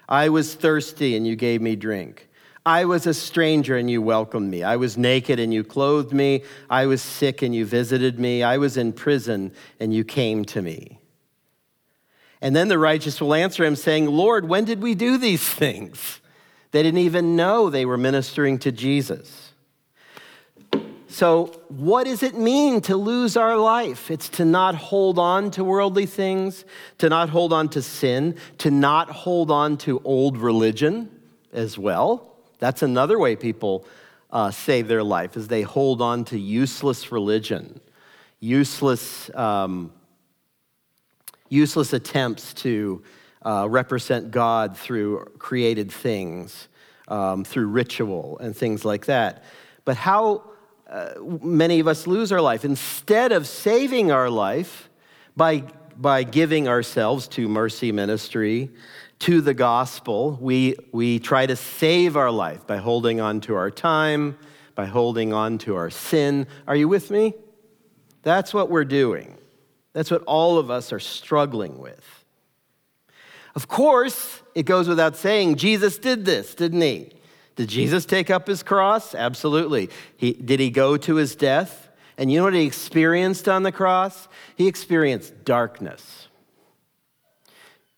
I 0.08 0.28
was 0.28 0.54
thirsty 0.54 1.14
and 1.16 1.26
you 1.26 1.36
gave 1.36 1.60
me 1.60 1.76
drink. 1.76 2.28
I 2.64 2.84
was 2.84 3.06
a 3.06 3.14
stranger 3.14 3.76
and 3.76 3.90
you 3.90 4.00
welcomed 4.00 4.50
me. 4.50 4.62
I 4.62 4.76
was 4.76 4.96
naked 4.96 5.40
and 5.40 5.52
you 5.52 5.64
clothed 5.64 6.12
me. 6.12 6.44
I 6.70 6.86
was 6.86 7.02
sick 7.02 7.42
and 7.42 7.54
you 7.54 7.66
visited 7.66 8.20
me. 8.20 8.42
I 8.42 8.58
was 8.58 8.76
in 8.76 8.92
prison 8.92 9.52
and 9.80 9.92
you 9.92 10.04
came 10.04 10.44
to 10.46 10.62
me. 10.62 11.00
And 12.40 12.54
then 12.54 12.68
the 12.68 12.78
righteous 12.78 13.20
will 13.20 13.34
answer 13.34 13.64
him, 13.64 13.76
saying, 13.76 14.06
Lord, 14.06 14.48
when 14.48 14.64
did 14.64 14.82
we 14.82 14.94
do 14.94 15.16
these 15.16 15.46
things? 15.46 16.20
They 16.72 16.82
didn't 16.82 17.00
even 17.00 17.36
know 17.36 17.68
they 17.68 17.84
were 17.84 17.98
ministering 17.98 18.58
to 18.60 18.72
Jesus. 18.72 19.52
So, 21.06 21.52
what 21.68 22.04
does 22.04 22.22
it 22.22 22.36
mean 22.36 22.80
to 22.82 22.96
lose 22.96 23.36
our 23.36 23.58
life? 23.58 24.10
It's 24.10 24.30
to 24.30 24.46
not 24.46 24.74
hold 24.74 25.18
on 25.18 25.50
to 25.52 25.62
worldly 25.62 26.06
things, 26.06 26.64
to 26.98 27.10
not 27.10 27.28
hold 27.28 27.52
on 27.52 27.68
to 27.70 27.82
sin, 27.82 28.36
to 28.58 28.70
not 28.70 29.10
hold 29.10 29.50
on 29.50 29.76
to 29.78 30.00
old 30.04 30.38
religion 30.38 31.10
as 31.52 31.76
well. 31.76 32.31
That's 32.62 32.82
another 32.82 33.18
way 33.18 33.34
people 33.34 33.84
uh, 34.30 34.52
save 34.52 34.86
their 34.86 35.02
life, 35.02 35.36
is 35.36 35.48
they 35.48 35.62
hold 35.62 36.00
on 36.00 36.24
to 36.26 36.38
useless 36.38 37.10
religion, 37.10 37.80
useless, 38.38 39.34
um, 39.34 39.92
useless 41.48 41.92
attempts 41.92 42.54
to 42.54 43.02
uh, 43.44 43.66
represent 43.68 44.30
God 44.30 44.76
through 44.78 45.24
created 45.40 45.90
things, 45.90 46.68
um, 47.08 47.42
through 47.42 47.66
ritual 47.66 48.38
and 48.38 48.56
things 48.56 48.84
like 48.84 49.06
that. 49.06 49.42
But 49.84 49.96
how 49.96 50.44
uh, 50.88 51.14
many 51.42 51.80
of 51.80 51.88
us 51.88 52.06
lose 52.06 52.30
our 52.30 52.40
life. 52.40 52.64
Instead 52.64 53.32
of 53.32 53.48
saving 53.48 54.12
our 54.12 54.30
life 54.30 54.88
by, 55.36 55.64
by 55.96 56.22
giving 56.22 56.68
ourselves 56.68 57.26
to 57.26 57.48
mercy 57.48 57.90
ministry, 57.90 58.70
to 59.22 59.40
the 59.40 59.54
gospel, 59.54 60.36
we, 60.40 60.74
we 60.90 61.20
try 61.20 61.46
to 61.46 61.54
save 61.54 62.16
our 62.16 62.30
life 62.30 62.66
by 62.66 62.78
holding 62.78 63.20
on 63.20 63.40
to 63.42 63.54
our 63.54 63.70
time, 63.70 64.36
by 64.74 64.86
holding 64.86 65.32
on 65.32 65.58
to 65.58 65.76
our 65.76 65.90
sin. 65.90 66.46
Are 66.66 66.74
you 66.74 66.88
with 66.88 67.08
me? 67.08 67.34
That's 68.22 68.52
what 68.52 68.68
we're 68.68 68.84
doing. 68.84 69.36
That's 69.92 70.10
what 70.10 70.24
all 70.24 70.58
of 70.58 70.72
us 70.72 70.92
are 70.92 70.98
struggling 70.98 71.78
with. 71.78 72.24
Of 73.54 73.68
course, 73.68 74.42
it 74.56 74.64
goes 74.64 74.88
without 74.88 75.14
saying, 75.14 75.54
Jesus 75.54 75.98
did 75.98 76.24
this, 76.24 76.56
didn't 76.56 76.80
he? 76.80 77.12
Did 77.54 77.68
Jesus 77.68 78.04
take 78.04 78.28
up 78.28 78.48
his 78.48 78.64
cross? 78.64 79.14
Absolutely. 79.14 79.90
He, 80.16 80.32
did 80.32 80.58
he 80.58 80.70
go 80.70 80.96
to 80.96 81.14
his 81.14 81.36
death? 81.36 81.90
And 82.18 82.32
you 82.32 82.38
know 82.38 82.44
what 82.44 82.54
he 82.54 82.66
experienced 82.66 83.48
on 83.48 83.62
the 83.62 83.72
cross? 83.72 84.26
He 84.56 84.66
experienced 84.66 85.44
darkness. 85.44 86.26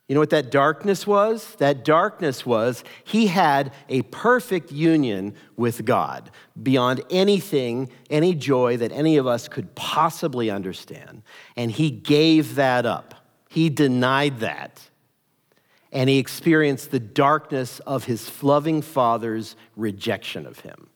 You 0.09 0.15
know 0.15 0.21
what 0.21 0.31
that 0.31 0.51
darkness 0.51 1.07
was? 1.07 1.55
That 1.57 1.85
darkness 1.85 2.45
was 2.45 2.85
he 3.05 3.27
had 3.29 3.73
a 3.89 4.03
perfect 4.03 4.71
union 4.71 5.35
with 5.57 5.85
God 5.85 6.31
beyond 6.63 7.03
anything, 7.11 7.89
any 8.11 8.35
joy 8.35 8.77
that 8.77 8.93
any 8.93 9.17
of 9.17 9.27
us 9.27 9.49
could 9.49 9.75
possibly 9.75 10.51
understand. 10.51 11.23
And 11.57 11.71
he 11.71 11.91
gave 11.91 12.57
that 12.57 12.85
up. 12.85 13.15
He 13.49 13.71
denied 13.71 14.41
that 14.41 14.91
and 15.95 16.11
he 16.11 16.19
experienced 16.19 16.91
the 16.91 16.99
darkness 16.99 17.79
of 17.81 18.05
his 18.05 18.43
loving 18.43 18.83
father's 18.83 19.55
rejection 19.77 20.45
of 20.45 20.59
him. 20.59 20.89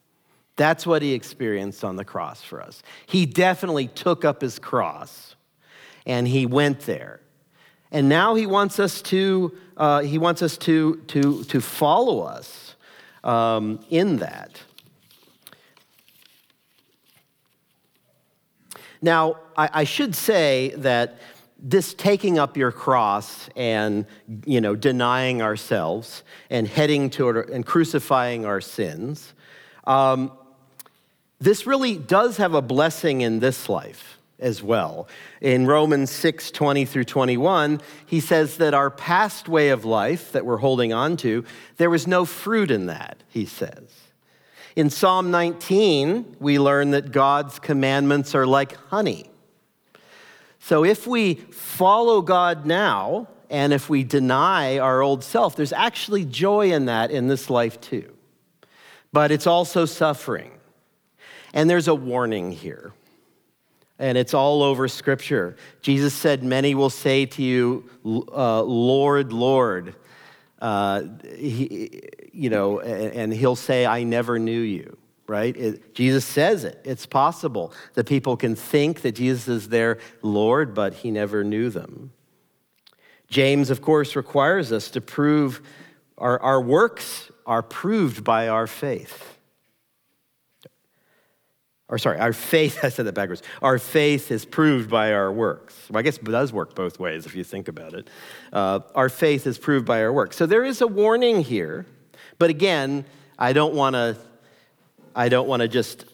That's 0.56 0.84
what 0.84 1.02
he 1.02 1.14
experienced 1.14 1.84
on 1.84 1.94
the 1.94 2.04
cross 2.04 2.42
for 2.42 2.60
us. 2.60 2.82
He 3.06 3.24
definitely 3.24 3.86
took 3.86 4.24
up 4.24 4.42
his 4.42 4.58
cross 4.58 5.36
and 6.04 6.26
he 6.26 6.46
went 6.46 6.80
there. 6.80 7.20
And 7.90 8.08
now 8.08 8.34
he 8.34 8.46
wants 8.46 8.78
us 8.78 9.00
to, 9.02 9.56
uh, 9.76 10.00
he 10.00 10.18
wants 10.18 10.42
us 10.42 10.56
to, 10.58 10.96
to, 11.08 11.44
to 11.44 11.60
follow 11.60 12.20
us 12.20 12.76
um, 13.24 13.80
in 13.90 14.18
that. 14.18 14.62
Now, 19.00 19.36
I, 19.56 19.70
I 19.72 19.84
should 19.84 20.14
say 20.14 20.74
that 20.76 21.18
this 21.60 21.94
taking 21.94 22.38
up 22.38 22.56
your 22.56 22.70
cross 22.70 23.48
and 23.56 24.06
you 24.44 24.60
know 24.60 24.76
denying 24.76 25.42
ourselves 25.42 26.22
and 26.50 26.68
heading 26.68 27.10
toward 27.10 27.50
and 27.50 27.66
crucifying 27.66 28.46
our 28.46 28.60
sins 28.60 29.34
um, 29.84 30.30
this 31.40 31.66
really 31.66 31.96
does 31.96 32.36
have 32.36 32.54
a 32.54 32.62
blessing 32.62 33.22
in 33.22 33.40
this 33.40 33.68
life 33.68 34.17
as 34.40 34.62
well 34.62 35.08
in 35.40 35.66
romans 35.66 36.10
6 36.10 36.50
20 36.50 36.84
through 36.84 37.04
21 37.04 37.80
he 38.06 38.20
says 38.20 38.58
that 38.58 38.74
our 38.74 38.90
past 38.90 39.48
way 39.48 39.70
of 39.70 39.84
life 39.84 40.32
that 40.32 40.46
we're 40.46 40.58
holding 40.58 40.92
on 40.92 41.16
to 41.16 41.44
there 41.76 41.90
was 41.90 42.06
no 42.06 42.24
fruit 42.24 42.70
in 42.70 42.86
that 42.86 43.22
he 43.28 43.44
says 43.44 43.88
in 44.76 44.90
psalm 44.90 45.30
19 45.30 46.36
we 46.38 46.58
learn 46.58 46.92
that 46.92 47.10
god's 47.10 47.58
commandments 47.58 48.34
are 48.34 48.46
like 48.46 48.74
honey 48.88 49.28
so 50.68 50.84
if 50.84 51.06
we 51.06 51.36
follow 51.36 52.20
God 52.20 52.66
now, 52.66 53.28
and 53.48 53.72
if 53.72 53.88
we 53.88 54.04
deny 54.04 54.78
our 54.78 55.00
old 55.00 55.24
self, 55.24 55.56
there's 55.56 55.72
actually 55.72 56.26
joy 56.26 56.72
in 56.72 56.84
that 56.84 57.10
in 57.10 57.28
this 57.28 57.48
life 57.48 57.80
too. 57.80 58.14
but 59.10 59.30
it's 59.30 59.46
also 59.46 59.86
suffering. 59.86 60.50
And 61.54 61.70
there's 61.70 61.88
a 61.88 61.94
warning 61.94 62.52
here. 62.52 62.92
And 63.98 64.16
it's 64.16 64.34
all 64.34 64.62
over 64.62 64.86
Scripture. 64.88 65.56
Jesus 65.82 66.14
said, 66.14 66.42
Many 66.42 66.74
will 66.74 66.90
say 66.90 67.26
to 67.26 67.42
you, 67.42 67.88
uh, 68.04 68.62
Lord, 68.62 69.32
Lord. 69.32 69.94
Uh, 70.60 71.02
he, 71.36 72.02
you 72.32 72.50
know, 72.50 72.80
and, 72.80 73.12
and 73.14 73.32
he'll 73.32 73.56
say, 73.56 73.86
I 73.86 74.02
never 74.04 74.38
knew 74.38 74.60
you 74.60 74.96
right? 75.28 75.56
It, 75.56 75.94
Jesus 75.94 76.24
says 76.24 76.64
it. 76.64 76.80
It's 76.84 77.04
possible 77.06 77.72
that 77.94 78.04
people 78.04 78.36
can 78.36 78.56
think 78.56 79.02
that 79.02 79.12
Jesus 79.12 79.46
is 79.46 79.68
their 79.68 79.98
Lord, 80.22 80.74
but 80.74 80.94
he 80.94 81.10
never 81.10 81.44
knew 81.44 81.68
them. 81.70 82.12
James, 83.28 83.68
of 83.68 83.82
course, 83.82 84.16
requires 84.16 84.72
us 84.72 84.90
to 84.90 85.00
prove 85.02 85.60
our, 86.16 86.40
our 86.40 86.60
works 86.60 87.30
are 87.46 87.62
proved 87.62 88.24
by 88.24 88.48
our 88.48 88.66
faith. 88.66 89.37
Or, 91.88 91.98
sorry, 91.98 92.18
our 92.18 92.32
faith, 92.32 92.80
I 92.84 92.88
said 92.88 93.06
that 93.06 93.14
backwards. 93.14 93.42
Our 93.62 93.78
faith 93.78 94.30
is 94.30 94.44
proved 94.44 94.90
by 94.90 95.12
our 95.12 95.32
works. 95.32 95.74
Well, 95.90 95.98
I 95.98 96.02
guess 96.02 96.18
it 96.18 96.24
does 96.24 96.52
work 96.52 96.74
both 96.74 96.98
ways 96.98 97.26
if 97.26 97.34
you 97.34 97.44
think 97.44 97.68
about 97.68 97.94
it. 97.94 98.08
Uh, 98.52 98.80
our 98.94 99.08
faith 99.08 99.46
is 99.46 99.58
proved 99.58 99.86
by 99.86 100.02
our 100.02 100.12
works. 100.12 100.36
So 100.36 100.46
there 100.46 100.64
is 100.64 100.80
a 100.80 100.86
warning 100.86 101.42
here, 101.42 101.86
but 102.38 102.50
again, 102.50 103.04
I 103.38 103.52
don't 103.52 103.74
want 103.74 103.94
to 103.94 104.16
I 105.14 105.28
don't 105.28 105.48
want 105.48 105.62
to 105.62 105.68
just 105.68 106.04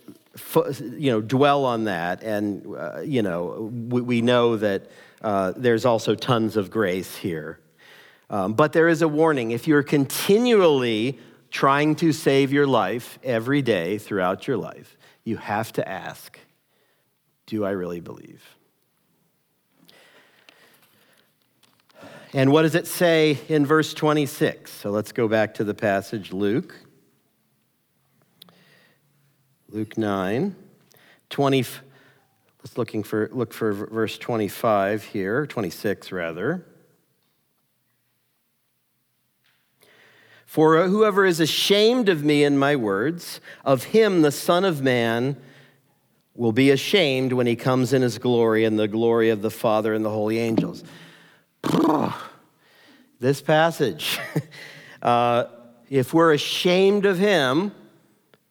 you 0.97 1.11
know 1.11 1.21
dwell 1.21 1.65
on 1.65 1.85
that 1.85 2.23
and 2.23 2.67
uh, 2.75 3.01
you 3.01 3.23
know 3.23 3.71
we, 3.89 4.01
we 4.01 4.23
know 4.23 4.57
that 4.57 4.91
uh, 5.23 5.53
there's 5.57 5.85
also 5.85 6.15
tons 6.15 6.57
of 6.57 6.71
grace 6.71 7.17
here 7.17 7.61
um, 8.31 8.55
but 8.55 8.73
there 8.73 8.89
is 8.89 9.03
a 9.03 9.09
warning 9.09 9.53
if 9.53 9.69
you're 9.69 9.83
continually 9.83 11.19
trying 11.51 11.95
to 11.95 12.13
save 12.13 12.53
your 12.53 12.67
life 12.67 13.19
every 13.23 13.63
day 13.63 13.97
throughout 13.99 14.49
your 14.49 14.57
life 14.57 14.97
you 15.25 15.37
have 15.37 15.73
to 15.73 15.89
ask 15.89 16.39
do 17.47 17.65
i 17.65 17.71
really 17.71 18.01
believe? 18.01 18.43
And 22.33 22.51
what 22.51 22.63
does 22.63 22.75
it 22.75 22.87
say 22.87 23.39
in 23.49 23.67
verse 23.67 23.95
26 23.95 24.71
so 24.71 24.91
let's 24.91 25.13
go 25.13 25.29
back 25.29 25.55
to 25.55 25.65
the 25.65 25.75
passage 25.75 26.33
luke. 26.33 26.75
Luke 29.75 29.99
9, 29.99 30.55
20, 31.31 31.65
let's 32.63 32.79
looking 32.79 33.03
for, 33.03 33.29
look 33.33 33.53
for 33.53 33.73
verse 33.73 34.17
25 34.19 35.03
here, 35.03 35.49
26 35.49 36.13
rather. 36.13 36.65
For 40.55 40.87
whoever 40.87 41.27
is 41.27 41.41
ashamed 41.41 42.09
of 42.09 42.23
me 42.23 42.45
and 42.45 42.61
my 42.61 42.77
words, 42.77 43.41
of 43.65 43.83
him 43.83 44.23
the 44.23 44.31
Son 44.31 44.65
of 44.65 44.81
Man 44.81 45.37
will 46.37 46.53
be 46.53 46.71
ashamed 46.71 47.33
when 47.33 47.49
he 47.49 47.57
comes 47.57 47.93
in 47.93 48.03
his 48.03 48.19
glory 48.19 48.65
and 48.65 48.79
the 48.79 48.87
glory 48.87 49.31
of 49.31 49.43
the 49.43 49.51
Father 49.51 49.93
and 49.95 50.05
the 50.05 50.11
holy 50.11 50.39
angels. 50.39 50.85
this 53.19 53.43
passage, 53.43 54.21
uh, 55.03 55.47
if 55.91 56.15
we're 56.15 56.33
ashamed 56.33 57.05
of 57.05 57.19
him, 57.19 57.73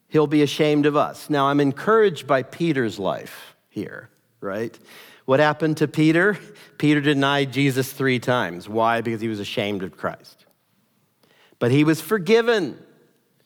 he'll 0.10 0.28
be 0.28 0.42
ashamed 0.42 0.86
of 0.86 0.98
us. 0.98 1.30
Now, 1.30 1.48
I'm 1.48 1.62
encouraged 1.62 2.28
by 2.28 2.44
Peter's 2.44 3.00
life 3.00 3.56
here, 3.70 4.10
right? 4.42 4.78
What 5.24 5.40
happened 5.40 5.78
to 5.78 5.88
Peter? 5.88 6.38
Peter 6.78 7.00
denied 7.00 7.54
Jesus 7.54 7.94
three 7.94 8.20
times. 8.20 8.68
Why? 8.68 9.00
Because 9.00 9.22
he 9.22 9.30
was 9.30 9.40
ashamed 9.40 9.84
of 9.84 9.96
Christ. 9.96 10.43
But 11.64 11.72
he 11.72 11.86
was 11.86 12.02
forgiven. 12.02 12.78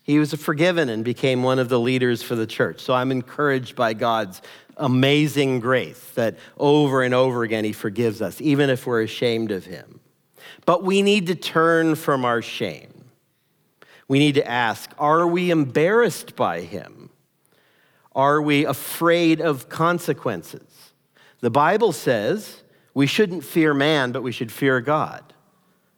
He 0.02 0.18
was 0.18 0.34
forgiven 0.34 0.90
and 0.90 1.06
became 1.06 1.44
one 1.44 1.60
of 1.60 1.70
the 1.70 1.80
leaders 1.80 2.24
for 2.24 2.34
the 2.34 2.48
church. 2.48 2.80
So 2.80 2.96
I'm 2.96 3.12
encouraged 3.12 3.76
by 3.76 3.94
God's 3.94 4.42
amazing 4.76 5.60
grace 5.60 6.04
that 6.16 6.40
over 6.58 7.04
and 7.04 7.14
over 7.14 7.44
again 7.44 7.64
he 7.64 7.74
forgives 7.74 8.20
us, 8.20 8.42
even 8.42 8.72
if 8.72 8.88
we're 8.88 9.04
ashamed 9.04 9.52
of 9.52 9.66
him. 9.66 10.00
But 10.66 10.82
we 10.82 11.04
need 11.04 11.28
to 11.28 11.36
turn 11.36 11.94
from 11.94 12.26
our 12.26 12.42
shame. 12.42 13.06
We 14.08 14.18
need 14.18 14.34
to 14.34 14.48
ask 14.50 14.90
are 14.98 15.28
we 15.28 15.52
embarrassed 15.52 16.36
by 16.36 16.62
him? 16.62 17.12
Are 18.16 18.42
we 18.42 18.66
afraid 18.66 19.42
of 19.42 19.70
consequences? 19.70 20.92
The 21.42 21.52
Bible 21.52 21.92
says 21.92 22.64
we 22.96 23.06
shouldn't 23.06 23.44
fear 23.44 23.76
man, 23.76 24.12
but 24.12 24.24
we 24.24 24.32
should 24.32 24.52
fear 24.52 24.82
God, 24.82 25.36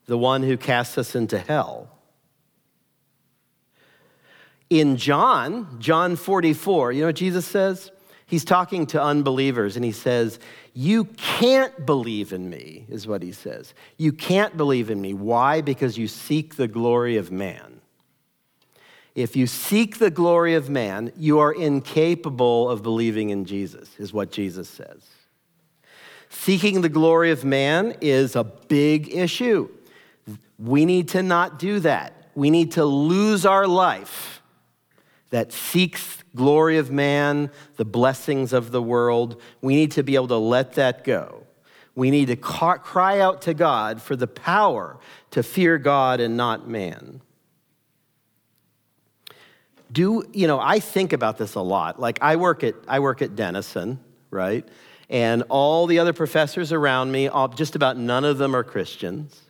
the 0.05 0.17
one 0.17 0.43
who 0.43 0.58
casts 0.58 0.97
us 0.97 1.15
into 1.15 1.39
hell. 1.39 1.88
In 4.69 4.97
John, 4.97 5.79
John 5.79 6.15
44, 6.15 6.91
you 6.91 7.01
know 7.01 7.08
what 7.08 7.15
Jesus 7.15 7.45
says? 7.45 7.91
He's 8.27 8.45
talking 8.45 8.86
to 8.88 9.01
unbelievers 9.01 9.75
and 9.75 9.84
he 9.84 9.91
says, 9.91 10.39
You 10.75 11.05
can't 11.05 11.86
believe 11.88 12.32
in 12.32 12.47
me, 12.47 12.86
is 12.88 13.08
what 13.08 13.23
he 13.23 13.32
says. 13.32 13.73
You 13.97 14.13
can't 14.13 14.55
believe 14.55 14.91
in 14.91 15.01
me. 15.01 15.15
Why? 15.15 15.62
Because 15.62 15.97
you 15.97 16.08
seek 16.08 16.55
the 16.55 16.67
glory 16.67 17.17
of 17.17 17.32
man. 17.32 17.82
If 19.15 19.36
you 19.36 19.47
seek 19.47 19.97
the 19.97 20.12
glory 20.12 20.53
of 20.53 20.69
man, 20.69 21.12
you 21.17 21.39
are 21.39 21.51
incapable 21.51 22.69
of 22.69 22.84
believing 22.84 23.32
in 23.32 23.45
Jesus, 23.45 23.89
is 23.97 24.13
what 24.13 24.32
Jesus 24.32 24.69
says. 24.69 25.03
Seeking 26.29 26.82
the 26.82 26.89
glory 26.89 27.32
of 27.32 27.43
man 27.43 27.95
is 28.01 28.36
a 28.36 28.43
big 28.43 29.12
issue. 29.12 29.67
We 30.60 30.86
need 30.86 31.10
to 31.10 31.23
not 31.23 31.58
do 31.58 31.79
that. 31.79 32.29
We 32.36 32.51
need 32.51 32.73
to 32.73 32.86
lose 32.86 33.47
our 33.47 33.65
life 33.65 34.38
that 35.29 35.51
seeks 35.51 36.23
glory 36.35 36.77
of 36.77 36.91
man, 36.91 37.51
the 37.77 37.85
blessings 37.85 38.53
of 38.53 38.71
the 38.71 38.81
world. 38.81 39.41
We 39.61 39.75
need 39.75 39.91
to 39.91 40.03
be 40.03 40.15
able 40.15 40.27
to 40.29 40.37
let 40.37 40.73
that 40.73 41.03
go. 41.03 41.43
We 41.95 42.11
need 42.11 42.27
to 42.27 42.35
cry 42.35 43.19
out 43.19 43.41
to 43.43 43.53
God 43.53 44.01
for 44.01 44.15
the 44.15 44.27
power 44.27 44.97
to 45.31 45.43
fear 45.43 45.77
God 45.77 46.19
and 46.19 46.37
not 46.37 46.67
man 46.67 47.21
do 49.91 50.23
you 50.33 50.47
know 50.47 50.59
i 50.59 50.79
think 50.79 51.13
about 51.13 51.37
this 51.37 51.55
a 51.55 51.61
lot 51.61 51.99
like 51.99 52.19
i 52.21 52.35
work 52.35 52.63
at 52.63 52.75
i 52.87 52.99
work 52.99 53.21
at 53.21 53.35
denison 53.35 53.99
right 54.29 54.67
and 55.09 55.43
all 55.49 55.87
the 55.87 55.97
other 55.97 56.13
professors 56.13 56.71
around 56.71 57.11
me 57.11 57.27
all, 57.27 57.47
just 57.47 57.75
about 57.75 57.97
none 57.97 58.23
of 58.23 58.37
them 58.37 58.55
are 58.55 58.63
christians 58.63 59.41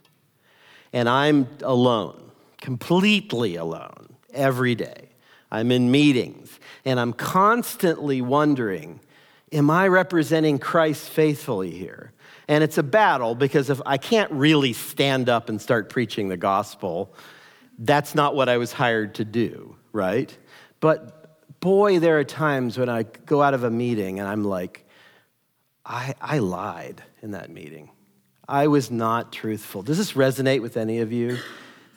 and 0.93 1.09
i'm 1.09 1.47
alone 1.63 2.31
completely 2.61 3.55
alone 3.55 4.15
every 4.33 4.75
day 4.75 5.08
i'm 5.51 5.71
in 5.71 5.91
meetings 5.91 6.59
and 6.85 6.99
i'm 6.99 7.13
constantly 7.13 8.21
wondering 8.21 8.99
am 9.51 9.69
i 9.69 9.87
representing 9.87 10.57
christ 10.59 11.09
faithfully 11.09 11.71
here 11.71 12.11
and 12.47 12.63
it's 12.63 12.77
a 12.77 12.83
battle 12.83 13.35
because 13.35 13.69
if 13.69 13.81
i 13.85 13.97
can't 13.97 14.31
really 14.31 14.73
stand 14.73 15.29
up 15.29 15.49
and 15.49 15.61
start 15.61 15.89
preaching 15.89 16.29
the 16.29 16.37
gospel 16.37 17.13
that's 17.79 18.13
not 18.15 18.35
what 18.35 18.49
i 18.49 18.57
was 18.57 18.71
hired 18.71 19.15
to 19.15 19.25
do 19.25 19.75
right? 19.91 20.35
But 20.79 21.59
boy, 21.59 21.99
there 21.99 22.19
are 22.19 22.23
times 22.23 22.77
when 22.77 22.89
I 22.89 23.03
go 23.03 23.41
out 23.41 23.53
of 23.53 23.63
a 23.63 23.69
meeting 23.69 24.19
and 24.19 24.27
I'm 24.27 24.43
like, 24.43 24.85
I, 25.85 26.13
I 26.21 26.39
lied 26.39 27.01
in 27.21 27.31
that 27.31 27.49
meeting. 27.49 27.89
I 28.47 28.67
was 28.67 28.89
not 28.89 29.31
truthful. 29.31 29.83
Does 29.83 29.97
this 29.97 30.13
resonate 30.13 30.61
with 30.61 30.77
any 30.77 30.99
of 30.99 31.11
you? 31.11 31.37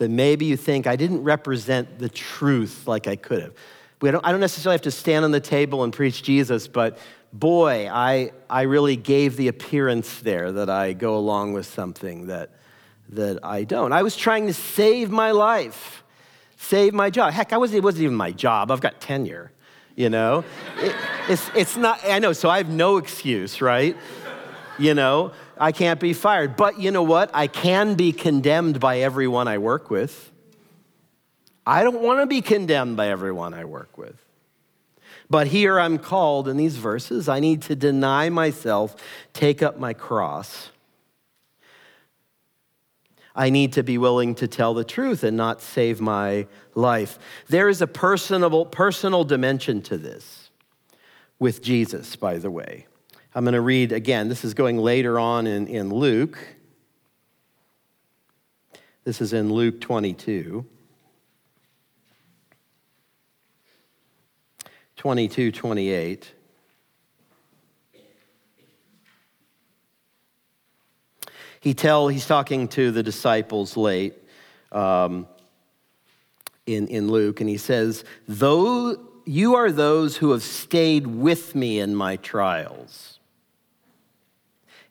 That 0.02 0.10
maybe 0.10 0.44
you 0.44 0.56
think 0.56 0.86
I 0.86 0.96
didn't 0.96 1.22
represent 1.22 1.98
the 1.98 2.08
truth 2.08 2.86
like 2.86 3.06
I 3.06 3.16
could 3.16 3.42
have. 3.42 3.54
Don't, 4.00 4.26
I 4.26 4.32
don't 4.32 4.40
necessarily 4.40 4.74
have 4.74 4.82
to 4.82 4.90
stand 4.90 5.24
on 5.24 5.30
the 5.30 5.40
table 5.40 5.84
and 5.84 5.92
preach 5.92 6.22
Jesus, 6.22 6.66
but 6.66 6.98
boy, 7.32 7.88
I, 7.88 8.32
I 8.50 8.62
really 8.62 8.96
gave 8.96 9.36
the 9.36 9.48
appearance 9.48 10.20
there 10.20 10.50
that 10.52 10.68
I 10.68 10.92
go 10.92 11.16
along 11.16 11.52
with 11.52 11.66
something 11.66 12.26
that, 12.26 12.50
that 13.10 13.38
I 13.44 13.64
don't. 13.64 13.92
I 13.92 14.02
was 14.02 14.16
trying 14.16 14.48
to 14.48 14.54
save 14.54 15.10
my 15.10 15.30
life 15.30 16.02
save 16.62 16.94
my 16.94 17.10
job. 17.10 17.32
Heck, 17.32 17.52
I 17.52 17.58
wasn't, 17.58 17.78
it 17.78 17.84
wasn't 17.84 18.04
even 18.04 18.16
my 18.16 18.30
job. 18.30 18.70
I've 18.70 18.80
got 18.80 19.00
tenure, 19.00 19.52
you 19.96 20.08
know? 20.08 20.44
It, 20.78 20.94
it's, 21.28 21.50
it's 21.54 21.76
not, 21.76 22.00
I 22.04 22.18
know, 22.18 22.32
so 22.32 22.48
I 22.48 22.58
have 22.58 22.68
no 22.68 22.96
excuse, 22.96 23.60
right? 23.60 23.96
You 24.78 24.94
know, 24.94 25.32
I 25.62 25.70
can't 25.70 26.00
be 26.00 26.12
fired. 26.12 26.56
But 26.56 26.80
you 26.80 26.90
know 26.90 27.04
what? 27.04 27.30
I 27.32 27.46
can 27.46 27.94
be 27.94 28.12
condemned 28.12 28.80
by 28.80 28.98
everyone 28.98 29.46
I 29.46 29.58
work 29.58 29.90
with. 29.90 30.30
I 31.64 31.84
don't 31.84 32.02
want 32.02 32.20
to 32.20 32.26
be 32.26 32.40
condemned 32.40 32.96
by 32.96 33.08
everyone 33.08 33.54
I 33.54 33.64
work 33.64 33.96
with. 33.96 34.16
But 35.30 35.46
here 35.46 35.78
I'm 35.78 35.98
called 35.98 36.48
in 36.48 36.56
these 36.56 36.76
verses. 36.76 37.28
I 37.28 37.38
need 37.38 37.62
to 37.62 37.76
deny 37.76 38.28
myself, 38.28 38.96
take 39.32 39.62
up 39.62 39.78
my 39.78 39.92
cross, 39.92 40.70
I 43.34 43.50
need 43.50 43.72
to 43.74 43.82
be 43.82 43.98
willing 43.98 44.34
to 44.36 44.48
tell 44.48 44.74
the 44.74 44.84
truth 44.84 45.22
and 45.24 45.36
not 45.36 45.62
save 45.62 46.00
my 46.00 46.46
life. 46.74 47.18
There 47.48 47.68
is 47.68 47.80
a 47.80 47.86
personal, 47.86 48.66
personal 48.66 49.24
dimension 49.24 49.80
to 49.82 49.96
this 49.96 50.50
with 51.38 51.62
Jesus, 51.62 52.14
by 52.16 52.38
the 52.38 52.50
way. 52.50 52.86
I'm 53.34 53.44
going 53.44 53.54
to 53.54 53.62
read 53.62 53.92
again. 53.92 54.28
This 54.28 54.44
is 54.44 54.52
going 54.52 54.76
later 54.76 55.18
on 55.18 55.46
in, 55.46 55.66
in 55.66 55.88
Luke. 55.88 56.38
This 59.04 59.22
is 59.22 59.32
in 59.32 59.50
Luke 59.50 59.80
22. 59.80 60.66
22, 64.96 65.50
28. 65.50 66.32
He 71.60 71.74
tell, 71.74 72.08
he's 72.08 72.26
talking 72.26 72.68
to 72.68 72.90
the 72.90 73.02
disciples 73.02 73.78
late 73.78 74.14
um, 74.72 75.26
in, 76.66 76.86
in 76.88 77.08
Luke, 77.08 77.40
and 77.40 77.48
he 77.48 77.56
says, 77.56 78.04
Though 78.28 78.96
you 79.24 79.54
are 79.54 79.72
those 79.72 80.18
who 80.18 80.32
have 80.32 80.42
stayed 80.42 81.06
with 81.06 81.54
me 81.54 81.78
in 81.78 81.94
my 81.94 82.16
trials. 82.16 83.20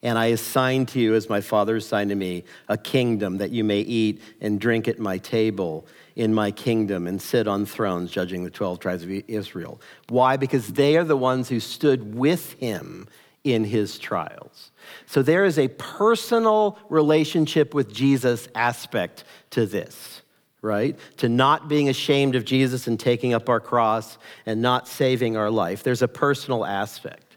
And 0.03 0.17
I 0.17 0.27
assign 0.27 0.87
to 0.87 0.99
you, 0.99 1.13
as 1.13 1.29
my 1.29 1.41
Father 1.41 1.75
assigned 1.75 2.09
to 2.09 2.15
me, 2.15 2.43
a 2.67 2.77
kingdom 2.77 3.37
that 3.37 3.51
you 3.51 3.63
may 3.63 3.81
eat 3.81 4.21
and 4.41 4.59
drink 4.59 4.87
at 4.87 4.97
my 4.97 5.19
table 5.19 5.85
in 6.15 6.33
my 6.33 6.49
kingdom 6.51 7.05
and 7.07 7.21
sit 7.21 7.47
on 7.47 7.65
thrones 7.65 8.09
judging 8.09 8.43
the 8.43 8.49
12 8.49 8.79
tribes 8.79 9.03
of 9.03 9.11
Israel. 9.27 9.79
Why? 10.09 10.37
Because 10.37 10.69
they 10.69 10.97
are 10.97 11.03
the 11.03 11.17
ones 11.17 11.49
who 11.49 11.59
stood 11.59 12.15
with 12.15 12.53
him 12.53 13.07
in 13.43 13.63
his 13.63 13.99
trials. 13.99 14.71
So 15.05 15.21
there 15.21 15.45
is 15.45 15.57
a 15.57 15.67
personal 15.67 16.77
relationship 16.89 17.73
with 17.73 17.93
Jesus 17.93 18.47
aspect 18.55 19.23
to 19.51 19.65
this, 19.65 20.21
right? 20.61 20.97
To 21.17 21.29
not 21.29 21.67
being 21.67 21.89
ashamed 21.89 22.35
of 22.35 22.45
Jesus 22.45 22.87
and 22.87 22.99
taking 22.99 23.33
up 23.33 23.49
our 23.49 23.59
cross 23.59 24.17
and 24.45 24.61
not 24.61 24.87
saving 24.87 25.37
our 25.37 25.49
life. 25.49 25.83
There's 25.83 26.01
a 26.01 26.07
personal 26.07 26.65
aspect. 26.65 27.30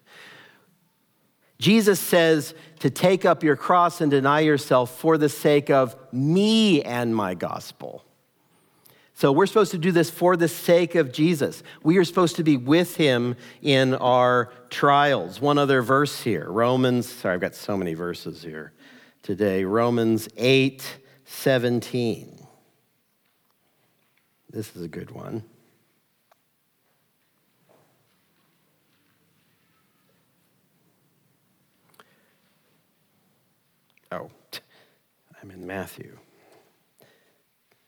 Jesus 1.58 2.00
says 2.00 2.54
to 2.80 2.90
take 2.90 3.24
up 3.24 3.42
your 3.42 3.56
cross 3.56 4.00
and 4.00 4.10
deny 4.10 4.40
yourself 4.40 4.98
for 4.98 5.16
the 5.16 5.28
sake 5.28 5.70
of 5.70 5.96
me 6.12 6.82
and 6.82 7.14
my 7.14 7.34
gospel. 7.34 8.04
So 9.16 9.30
we're 9.30 9.46
supposed 9.46 9.70
to 9.70 9.78
do 9.78 9.92
this 9.92 10.10
for 10.10 10.36
the 10.36 10.48
sake 10.48 10.96
of 10.96 11.12
Jesus. 11.12 11.62
We 11.84 11.98
are 11.98 12.04
supposed 12.04 12.36
to 12.36 12.42
be 12.42 12.56
with 12.56 12.96
him 12.96 13.36
in 13.62 13.94
our 13.94 14.52
trials. 14.70 15.40
One 15.40 15.56
other 15.56 15.82
verse 15.82 16.22
here 16.22 16.50
Romans, 16.50 17.08
sorry, 17.08 17.34
I've 17.34 17.40
got 17.40 17.54
so 17.54 17.76
many 17.76 17.94
verses 17.94 18.42
here 18.42 18.72
today. 19.22 19.64
Romans 19.64 20.28
8 20.36 20.98
17. 21.26 22.46
This 24.50 24.76
is 24.76 24.82
a 24.82 24.88
good 24.88 25.10
one. 25.12 25.44
Oh, 34.12 34.30
I'm 35.42 35.50
in 35.50 35.53
Matthew. 35.66 36.18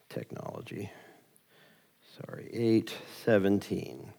Technology. 0.08 0.90
Sorry, 2.16 2.48
817. 2.52 4.12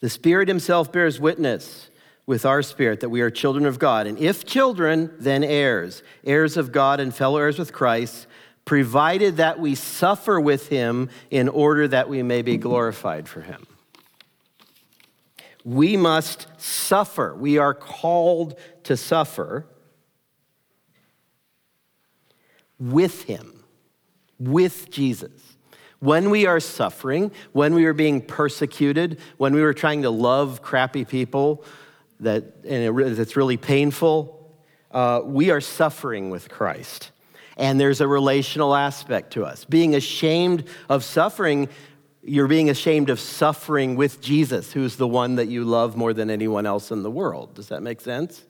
The 0.00 0.08
Spirit 0.08 0.48
Himself 0.48 0.90
bears 0.90 1.20
witness 1.20 1.90
with 2.26 2.46
our 2.46 2.62
spirit 2.62 3.00
that 3.00 3.08
we 3.08 3.20
are 3.20 3.30
children 3.30 3.66
of 3.66 3.78
God. 3.78 4.06
And 4.06 4.18
if 4.18 4.44
children, 4.44 5.12
then 5.18 5.44
heirs, 5.44 6.02
heirs 6.24 6.56
of 6.56 6.72
God 6.72 7.00
and 7.00 7.14
fellow 7.14 7.38
heirs 7.38 7.58
with 7.58 7.72
Christ, 7.72 8.26
provided 8.64 9.36
that 9.36 9.58
we 9.58 9.74
suffer 9.74 10.40
with 10.40 10.68
Him 10.68 11.10
in 11.30 11.48
order 11.48 11.86
that 11.88 12.08
we 12.08 12.22
may 12.22 12.42
be 12.42 12.56
glorified 12.56 13.28
for 13.28 13.42
Him. 13.42 13.66
We 15.64 15.96
must 15.96 16.46
suffer. 16.58 17.34
We 17.34 17.58
are 17.58 17.74
called 17.74 18.58
to 18.84 18.96
suffer 18.96 19.66
with 22.78 23.24
Him, 23.24 23.64
with 24.38 24.90
Jesus. 24.90 25.30
When 25.98 26.30
we 26.30 26.46
are 26.46 26.60
suffering, 26.60 27.30
when 27.52 27.74
we 27.74 27.84
are 27.84 27.92
being 27.92 28.22
persecuted, 28.22 29.20
when 29.36 29.54
we 29.54 29.62
are 29.62 29.74
trying 29.74 30.02
to 30.02 30.10
love 30.10 30.62
crappy 30.62 31.04
people 31.04 31.62
that, 32.20 32.44
and 32.64 32.84
it, 32.84 33.36
really 33.36 33.58
painful, 33.58 34.54
uh, 34.90 35.20
we 35.22 35.50
are 35.50 35.60
suffering 35.60 36.30
with 36.30 36.48
Christ. 36.48 37.10
And 37.58 37.78
there's 37.78 38.00
a 38.00 38.08
relational 38.08 38.74
aspect 38.74 39.34
to 39.34 39.44
us. 39.44 39.66
Being 39.66 39.94
ashamed 39.94 40.64
of 40.88 41.04
suffering, 41.04 41.68
you're 42.22 42.48
being 42.48 42.68
ashamed 42.68 43.10
of 43.10 43.18
suffering 43.18 43.96
with 43.96 44.20
Jesus, 44.20 44.72
who's 44.72 44.96
the 44.96 45.08
one 45.08 45.36
that 45.36 45.48
you 45.48 45.64
love 45.64 45.96
more 45.96 46.12
than 46.12 46.30
anyone 46.30 46.66
else 46.66 46.90
in 46.90 47.02
the 47.02 47.10
world. 47.10 47.54
Does 47.54 47.68
that 47.68 47.82
make 47.82 48.00
sense? 48.00 48.44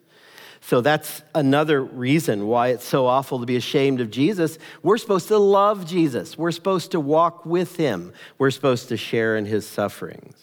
So 0.63 0.81
that's 0.81 1.23
another 1.35 1.83
reason 1.83 2.47
why 2.47 2.69
it's 2.69 2.85
so 2.85 3.07
awful 3.07 3.41
to 3.41 3.47
be 3.47 3.57
ashamed 3.57 4.01
of 4.01 4.11
Jesus. 4.11 4.59
We're 4.83 4.99
supposed 4.99 5.29
to 5.29 5.39
love 5.39 5.87
Jesus, 5.87 6.37
we're 6.37 6.53
supposed 6.53 6.91
to 6.93 7.01
walk 7.01 7.47
with 7.47 7.77
him, 7.77 8.13
we're 8.39 8.51
supposed 8.51 8.89
to 8.89 8.97
share 8.97 9.37
in 9.37 9.47
his 9.47 9.67
sufferings. 9.67 10.37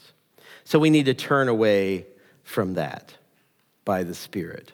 So 0.63 0.79
we 0.79 0.89
need 0.89 1.05
to 1.05 1.13
turn 1.13 1.47
away 1.47 2.07
from 2.43 2.73
that 2.73 3.13
by 3.85 4.03
the 4.03 4.13
Spirit. 4.13 4.71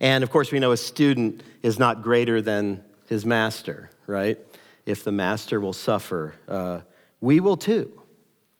And 0.00 0.22
of 0.22 0.30
course, 0.30 0.52
we 0.52 0.60
know 0.60 0.72
a 0.72 0.76
student 0.76 1.42
is 1.62 1.78
not 1.78 2.02
greater 2.02 2.40
than 2.40 2.84
his 3.08 3.26
master, 3.26 3.90
right? 4.06 4.38
If 4.86 5.04
the 5.04 5.12
master 5.12 5.60
will 5.60 5.72
suffer, 5.72 6.34
uh, 6.46 6.80
we 7.20 7.40
will 7.40 7.56
too. 7.56 7.92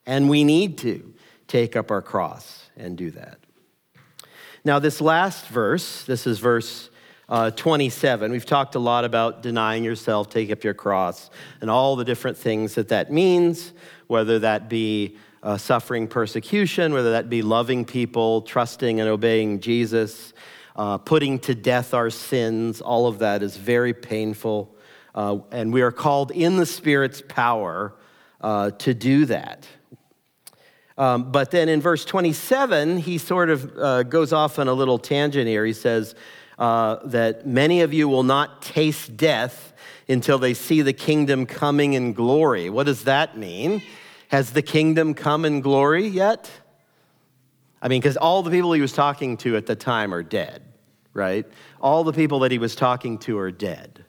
And 0.05 0.29
we 0.29 0.43
need 0.43 0.77
to 0.79 1.13
take 1.47 1.75
up 1.75 1.91
our 1.91 2.01
cross 2.01 2.69
and 2.75 2.97
do 2.97 3.11
that. 3.11 3.37
Now, 4.65 4.79
this 4.79 4.99
last 5.01 5.47
verse, 5.47 6.03
this 6.03 6.27
is 6.27 6.39
verse 6.39 6.89
uh, 7.29 7.51
27. 7.51 8.31
We've 8.31 8.45
talked 8.45 8.75
a 8.75 8.79
lot 8.79 9.05
about 9.05 9.43
denying 9.43 9.83
yourself, 9.83 10.29
take 10.29 10.51
up 10.51 10.63
your 10.63 10.73
cross, 10.73 11.29
and 11.61 11.69
all 11.69 11.95
the 11.95 12.03
different 12.03 12.37
things 12.37 12.75
that 12.75 12.89
that 12.89 13.11
means, 13.11 13.71
whether 14.07 14.39
that 14.39 14.67
be 14.67 15.15
uh, 15.43 15.57
suffering 15.57 16.07
persecution, 16.07 16.91
whether 16.91 17.11
that 17.11 17.29
be 17.29 17.41
loving 17.41 17.85
people, 17.85 18.41
trusting 18.41 18.99
and 18.99 19.07
obeying 19.07 19.59
Jesus, 19.59 20.33
uh, 20.75 20.97
putting 20.97 21.39
to 21.39 21.55
death 21.55 21.93
our 21.93 22.09
sins. 22.09 22.81
All 22.81 23.07
of 23.07 23.19
that 23.19 23.43
is 23.43 23.55
very 23.55 23.93
painful. 23.93 24.75
Uh, 25.13 25.39
and 25.51 25.71
we 25.71 25.81
are 25.81 25.91
called 25.91 26.31
in 26.31 26.57
the 26.57 26.65
Spirit's 26.65 27.21
power 27.27 27.93
uh, 28.41 28.71
to 28.71 28.93
do 28.93 29.25
that. 29.25 29.67
Um, 30.97 31.31
but 31.31 31.51
then 31.51 31.69
in 31.69 31.79
verse 31.81 32.03
27, 32.03 32.97
he 32.97 33.17
sort 33.17 33.49
of 33.49 33.77
uh, 33.77 34.03
goes 34.03 34.33
off 34.33 34.59
on 34.59 34.67
a 34.67 34.73
little 34.73 34.99
tangent 34.99 35.47
here. 35.47 35.65
He 35.65 35.73
says 35.73 36.13
uh, 36.57 36.97
that 37.05 37.47
many 37.47 37.81
of 37.81 37.93
you 37.93 38.09
will 38.09 38.23
not 38.23 38.61
taste 38.61 39.15
death 39.15 39.71
until 40.09 40.37
they 40.37 40.53
see 40.53 40.81
the 40.81 40.91
kingdom 40.91 41.45
coming 41.45 41.93
in 41.93 42.11
glory. 42.11 42.69
What 42.69 42.85
does 42.85 43.05
that 43.05 43.37
mean? 43.37 43.81
Has 44.27 44.51
the 44.51 44.61
kingdom 44.61 45.13
come 45.13 45.45
in 45.45 45.61
glory 45.61 46.05
yet? 46.05 46.51
I 47.81 47.87
mean, 47.87 48.01
because 48.01 48.17
all 48.17 48.43
the 48.43 48.51
people 48.51 48.73
he 48.73 48.81
was 48.81 48.91
talking 48.91 49.37
to 49.37 49.55
at 49.55 49.65
the 49.65 49.75
time 49.75 50.13
are 50.13 50.23
dead, 50.23 50.63
right? 51.13 51.45
All 51.79 52.03
the 52.03 52.11
people 52.11 52.39
that 52.39 52.51
he 52.51 52.57
was 52.57 52.75
talking 52.75 53.19
to 53.19 53.37
are 53.37 53.51
dead. 53.51 54.03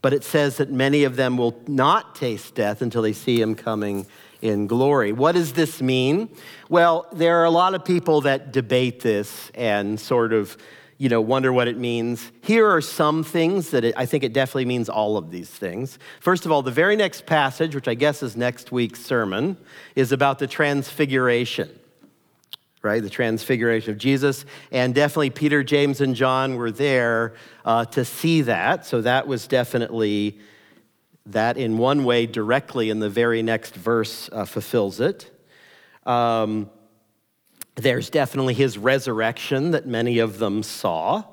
But 0.00 0.12
it 0.12 0.22
says 0.22 0.58
that 0.58 0.70
many 0.70 1.04
of 1.04 1.16
them 1.16 1.36
will 1.36 1.60
not 1.66 2.14
taste 2.14 2.54
death 2.54 2.82
until 2.82 3.02
they 3.02 3.12
see 3.12 3.40
him 3.40 3.54
coming 3.54 4.06
in 4.40 4.66
glory. 4.68 5.12
What 5.12 5.32
does 5.32 5.54
this 5.54 5.82
mean? 5.82 6.28
Well, 6.68 7.06
there 7.12 7.38
are 7.38 7.44
a 7.44 7.50
lot 7.50 7.74
of 7.74 7.84
people 7.84 8.20
that 8.22 8.52
debate 8.52 9.00
this 9.00 9.50
and 9.54 9.98
sort 9.98 10.32
of, 10.32 10.56
you 10.98 11.08
know, 11.08 11.20
wonder 11.20 11.52
what 11.52 11.66
it 11.66 11.76
means. 11.76 12.30
Here 12.42 12.68
are 12.68 12.80
some 12.80 13.24
things 13.24 13.70
that 13.70 13.84
it, 13.84 13.94
I 13.96 14.06
think 14.06 14.22
it 14.22 14.32
definitely 14.32 14.66
means 14.66 14.88
all 14.88 15.16
of 15.16 15.30
these 15.32 15.50
things. 15.50 15.98
First 16.20 16.46
of 16.46 16.52
all, 16.52 16.62
the 16.62 16.70
very 16.70 16.94
next 16.94 17.26
passage, 17.26 17.74
which 17.74 17.88
I 17.88 17.94
guess 17.94 18.22
is 18.22 18.36
next 18.36 18.70
week's 18.70 19.04
sermon, 19.04 19.56
is 19.96 20.12
about 20.12 20.38
the 20.38 20.46
transfiguration. 20.46 21.77
Right, 22.80 23.02
the 23.02 23.10
transfiguration 23.10 23.90
of 23.90 23.98
Jesus. 23.98 24.44
And 24.70 24.94
definitely 24.94 25.30
Peter, 25.30 25.64
James, 25.64 26.00
and 26.00 26.14
John 26.14 26.54
were 26.54 26.70
there 26.70 27.34
uh, 27.64 27.84
to 27.86 28.04
see 28.04 28.42
that. 28.42 28.86
So 28.86 29.00
that 29.00 29.26
was 29.26 29.48
definitely 29.48 30.38
that 31.26 31.58
in 31.58 31.76
one 31.76 32.04
way 32.04 32.26
directly 32.26 32.90
in 32.90 33.00
the 33.00 33.10
very 33.10 33.42
next 33.42 33.74
verse 33.74 34.30
uh, 34.32 34.44
fulfills 34.44 35.00
it. 35.00 35.30
Um, 36.06 36.70
there's 37.74 38.10
definitely 38.10 38.54
his 38.54 38.78
resurrection 38.78 39.72
that 39.72 39.86
many 39.86 40.18
of 40.18 40.38
them 40.38 40.62
saw. 40.62 41.24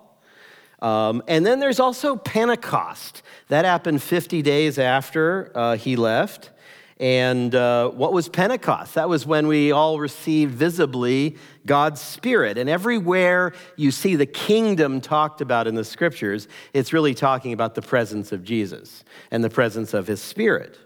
Um, 0.82 1.24
and 1.28 1.46
then 1.46 1.60
there's 1.60 1.80
also 1.80 2.16
Pentecost. 2.16 3.24
That 3.48 3.66
happened 3.66 4.04
50 4.04 4.42
days 4.42 4.78
after 4.78 5.52
uh, 5.56 5.78
he 5.78 5.96
left. 5.96 6.52
And 6.98 7.54
uh, 7.54 7.90
what 7.90 8.14
was 8.14 8.30
Pentecost? 8.30 8.96
That 8.96 9.10
was 9.10 9.26
when 9.26 9.48
we 9.48 9.72
all 9.72 10.00
received 10.00 10.54
visibly 10.54 11.36
God's 11.66 12.00
Spirit. 12.00 12.58
And 12.58 12.70
everywhere 12.70 13.54
you 13.76 13.92
see 13.92 14.16
the 14.16 14.26
kingdom 14.26 15.02
talked 15.02 15.42
about 15.42 15.68
in 15.68 15.76
the 15.76 15.84
scriptures, 15.84 16.48
it's 16.74 16.94
really 16.94 17.14
talking 17.14 17.52
about 17.52 17.76
the 17.76 17.82
presence 17.82 18.32
of 18.32 18.46
Jesus 18.46 19.04
and 19.30 19.44
the 19.44 19.50
presence 19.50 19.94
of 19.94 20.08
his 20.08 20.22
Spirit. 20.22 20.78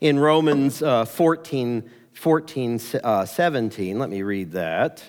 In 0.00 0.18
Romans 0.18 0.80
uh, 0.80 1.04
14, 1.04 1.90
14 2.12 2.80
uh, 3.02 3.24
17, 3.24 3.98
let 3.98 4.10
me 4.10 4.22
read 4.22 4.52
that. 4.52 5.02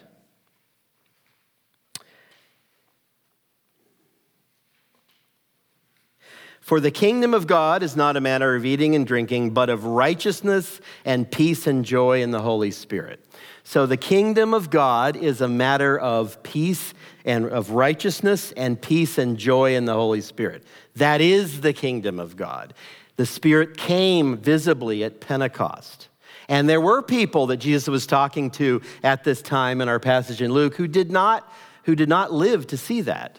For 6.66 6.80
the 6.80 6.90
kingdom 6.90 7.36
of 7.36 7.46
God 7.46 7.84
is 7.84 7.96
not 7.96 8.18
a 8.18 8.20
matter 8.20 8.56
of 8.56 8.66
eating 8.66 8.96
and 8.96 9.06
drinking, 9.06 9.52
but 9.52 9.70
of 9.70 9.86
righteousness 9.86 10.82
and 11.06 11.30
peace 11.30 11.68
and 11.68 11.86
joy 11.86 12.24
in 12.24 12.32
the 12.32 12.42
Holy 12.42 12.72
Spirit. 12.72 13.24
So 13.64 13.86
the 13.86 13.98
kingdom 13.98 14.52
of 14.52 14.72
God 14.72 15.16
is 15.16 15.42
a 15.42 15.48
matter 15.48 15.96
of 15.96 16.42
peace 16.42 16.96
and 17.24 17.46
of 17.46 17.70
righteousness 17.70 18.52
and 18.54 18.82
peace 18.82 19.20
and 19.20 19.38
joy 19.38 19.76
in 19.76 19.86
the 19.86 19.94
Holy 19.94 20.22
Spirit. 20.22 20.64
That 20.96 21.22
is 21.22 21.62
the 21.62 21.72
kingdom 21.72 22.20
of 22.20 22.36
God. 22.36 22.74
The 23.18 23.28
Spirit 23.28 23.78
came 23.78 24.36
visibly 24.36 25.04
at 25.04 25.22
Pentecost. 25.22 26.08
And 26.50 26.68
there 26.68 26.82
were 26.82 27.04
people 27.04 27.46
that 27.48 27.58
Jesus 27.58 27.88
was 27.88 28.08
talking 28.08 28.50
to 28.52 28.82
at 29.04 29.24
this 29.24 29.44
time 29.44 29.82
in 29.82 29.88
our 29.88 30.00
passage 30.00 30.42
in 30.42 30.52
Luke 30.52 30.74
who 30.78 30.88
did 30.88 31.12
not, 31.12 31.48
who 31.84 31.96
did 31.96 32.10
not 32.10 32.34
live 32.34 32.66
to 32.68 32.78
see 32.78 33.02
that. 33.02 33.38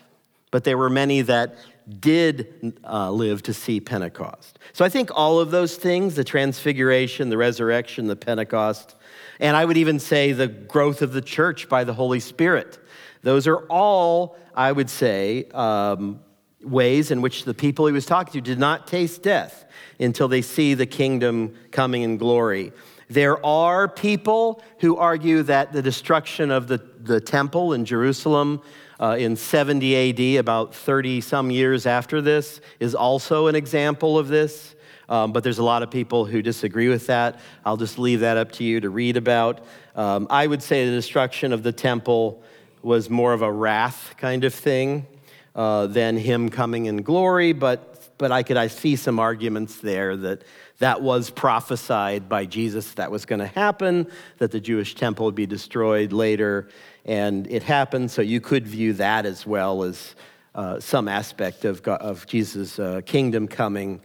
But 0.52 0.62
there 0.62 0.78
were 0.78 0.88
many 0.88 1.22
that 1.22 1.56
did 2.00 2.80
uh, 2.84 3.10
live 3.10 3.42
to 3.44 3.54
see 3.54 3.80
Pentecost. 3.80 4.58
So 4.72 4.84
I 4.84 4.88
think 4.88 5.10
all 5.14 5.38
of 5.38 5.50
those 5.50 5.76
things 5.76 6.14
the 6.14 6.24
transfiguration, 6.24 7.28
the 7.30 7.36
resurrection, 7.36 8.06
the 8.06 8.16
Pentecost, 8.16 8.96
and 9.38 9.56
I 9.56 9.64
would 9.64 9.76
even 9.76 10.00
say 10.00 10.32
the 10.32 10.48
growth 10.48 11.02
of 11.02 11.12
the 11.12 11.20
church 11.20 11.68
by 11.68 11.84
the 11.84 11.94
Holy 11.94 12.20
Spirit 12.20 12.78
those 13.26 13.48
are 13.48 13.66
all, 13.66 14.36
I 14.54 14.70
would 14.70 14.88
say, 14.88 15.48
um, 15.52 16.20
ways 16.62 17.10
in 17.10 17.22
which 17.22 17.42
the 17.42 17.54
people 17.54 17.86
he 17.86 17.92
was 17.92 18.06
talking 18.06 18.32
to 18.34 18.40
did 18.40 18.60
not 18.60 18.86
taste 18.86 19.24
death 19.24 19.64
until 19.98 20.28
they 20.28 20.42
see 20.42 20.74
the 20.74 20.86
kingdom 20.86 21.52
coming 21.72 22.02
in 22.02 22.18
glory. 22.18 22.72
There 23.10 23.44
are 23.44 23.88
people 23.88 24.62
who 24.78 24.96
argue 24.96 25.42
that 25.42 25.72
the 25.72 25.82
destruction 25.82 26.52
of 26.52 26.68
the, 26.68 26.78
the 27.00 27.20
temple 27.20 27.72
in 27.72 27.84
Jerusalem 27.84 28.62
uh, 29.00 29.16
in 29.18 29.36
70 29.36 30.36
AD, 30.36 30.40
about 30.40 30.74
30 30.74 31.20
some 31.20 31.50
years 31.50 31.86
after 31.86 32.20
this, 32.20 32.60
is 32.80 32.94
also 32.94 33.46
an 33.46 33.54
example 33.54 34.18
of 34.18 34.28
this. 34.28 34.74
Um, 35.08 35.32
but 35.32 35.44
there's 35.44 35.58
a 35.58 35.64
lot 35.64 35.82
of 35.82 35.90
people 35.90 36.24
who 36.24 36.42
disagree 36.42 36.88
with 36.88 37.06
that. 37.06 37.38
I'll 37.64 37.76
just 37.76 37.98
leave 37.98 38.20
that 38.20 38.36
up 38.36 38.52
to 38.52 38.64
you 38.64 38.80
to 38.80 38.90
read 38.90 39.16
about. 39.16 39.64
Um, 39.94 40.26
I 40.30 40.46
would 40.46 40.62
say 40.62 40.84
the 40.86 40.92
destruction 40.92 41.52
of 41.52 41.62
the 41.62 41.72
temple 41.72 42.42
was 42.82 43.08
more 43.08 43.32
of 43.32 43.42
a 43.42 43.50
wrath 43.50 44.14
kind 44.16 44.44
of 44.44 44.52
thing 44.52 45.06
uh, 45.54 45.86
than 45.86 46.16
him 46.16 46.48
coming 46.48 46.86
in 46.86 46.98
glory, 46.98 47.52
but, 47.52 48.10
but 48.18 48.32
I 48.32 48.42
could 48.42 48.56
I 48.56 48.66
see 48.66 48.96
some 48.96 49.18
arguments 49.20 49.78
there 49.78 50.16
that 50.16 50.42
that 50.78 51.00
was 51.00 51.30
prophesied 51.30 52.28
by 52.28 52.44
Jesus 52.44 52.92
that 52.94 53.10
was 53.10 53.24
going 53.24 53.38
to 53.38 53.46
happen, 53.46 54.06
that 54.38 54.50
the 54.50 54.60
Jewish 54.60 54.94
temple 54.94 55.26
would 55.26 55.34
be 55.34 55.46
destroyed 55.46 56.12
later, 56.12 56.68
and 57.06 57.46
it 57.46 57.62
happened. 57.62 58.10
So 58.10 58.20
you 58.20 58.40
could 58.40 58.66
view 58.66 58.92
that 58.94 59.24
as 59.24 59.46
well 59.46 59.84
as 59.84 60.14
uh, 60.54 60.80
some 60.80 61.08
aspect 61.08 61.64
of, 61.64 61.82
God, 61.82 62.00
of 62.02 62.26
Jesus' 62.26 62.78
uh, 62.78 63.00
kingdom 63.06 63.48
coming. 63.48 64.00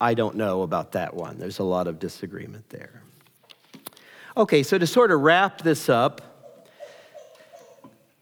I 0.00 0.14
don't 0.14 0.36
know 0.36 0.62
about 0.62 0.92
that 0.92 1.14
one. 1.14 1.38
There's 1.38 1.58
a 1.58 1.64
lot 1.64 1.86
of 1.86 1.98
disagreement 1.98 2.68
there. 2.70 3.02
Okay, 4.36 4.62
so 4.62 4.76
to 4.76 4.86
sort 4.86 5.10
of 5.10 5.20
wrap 5.20 5.62
this 5.62 5.88
up, 5.88 6.35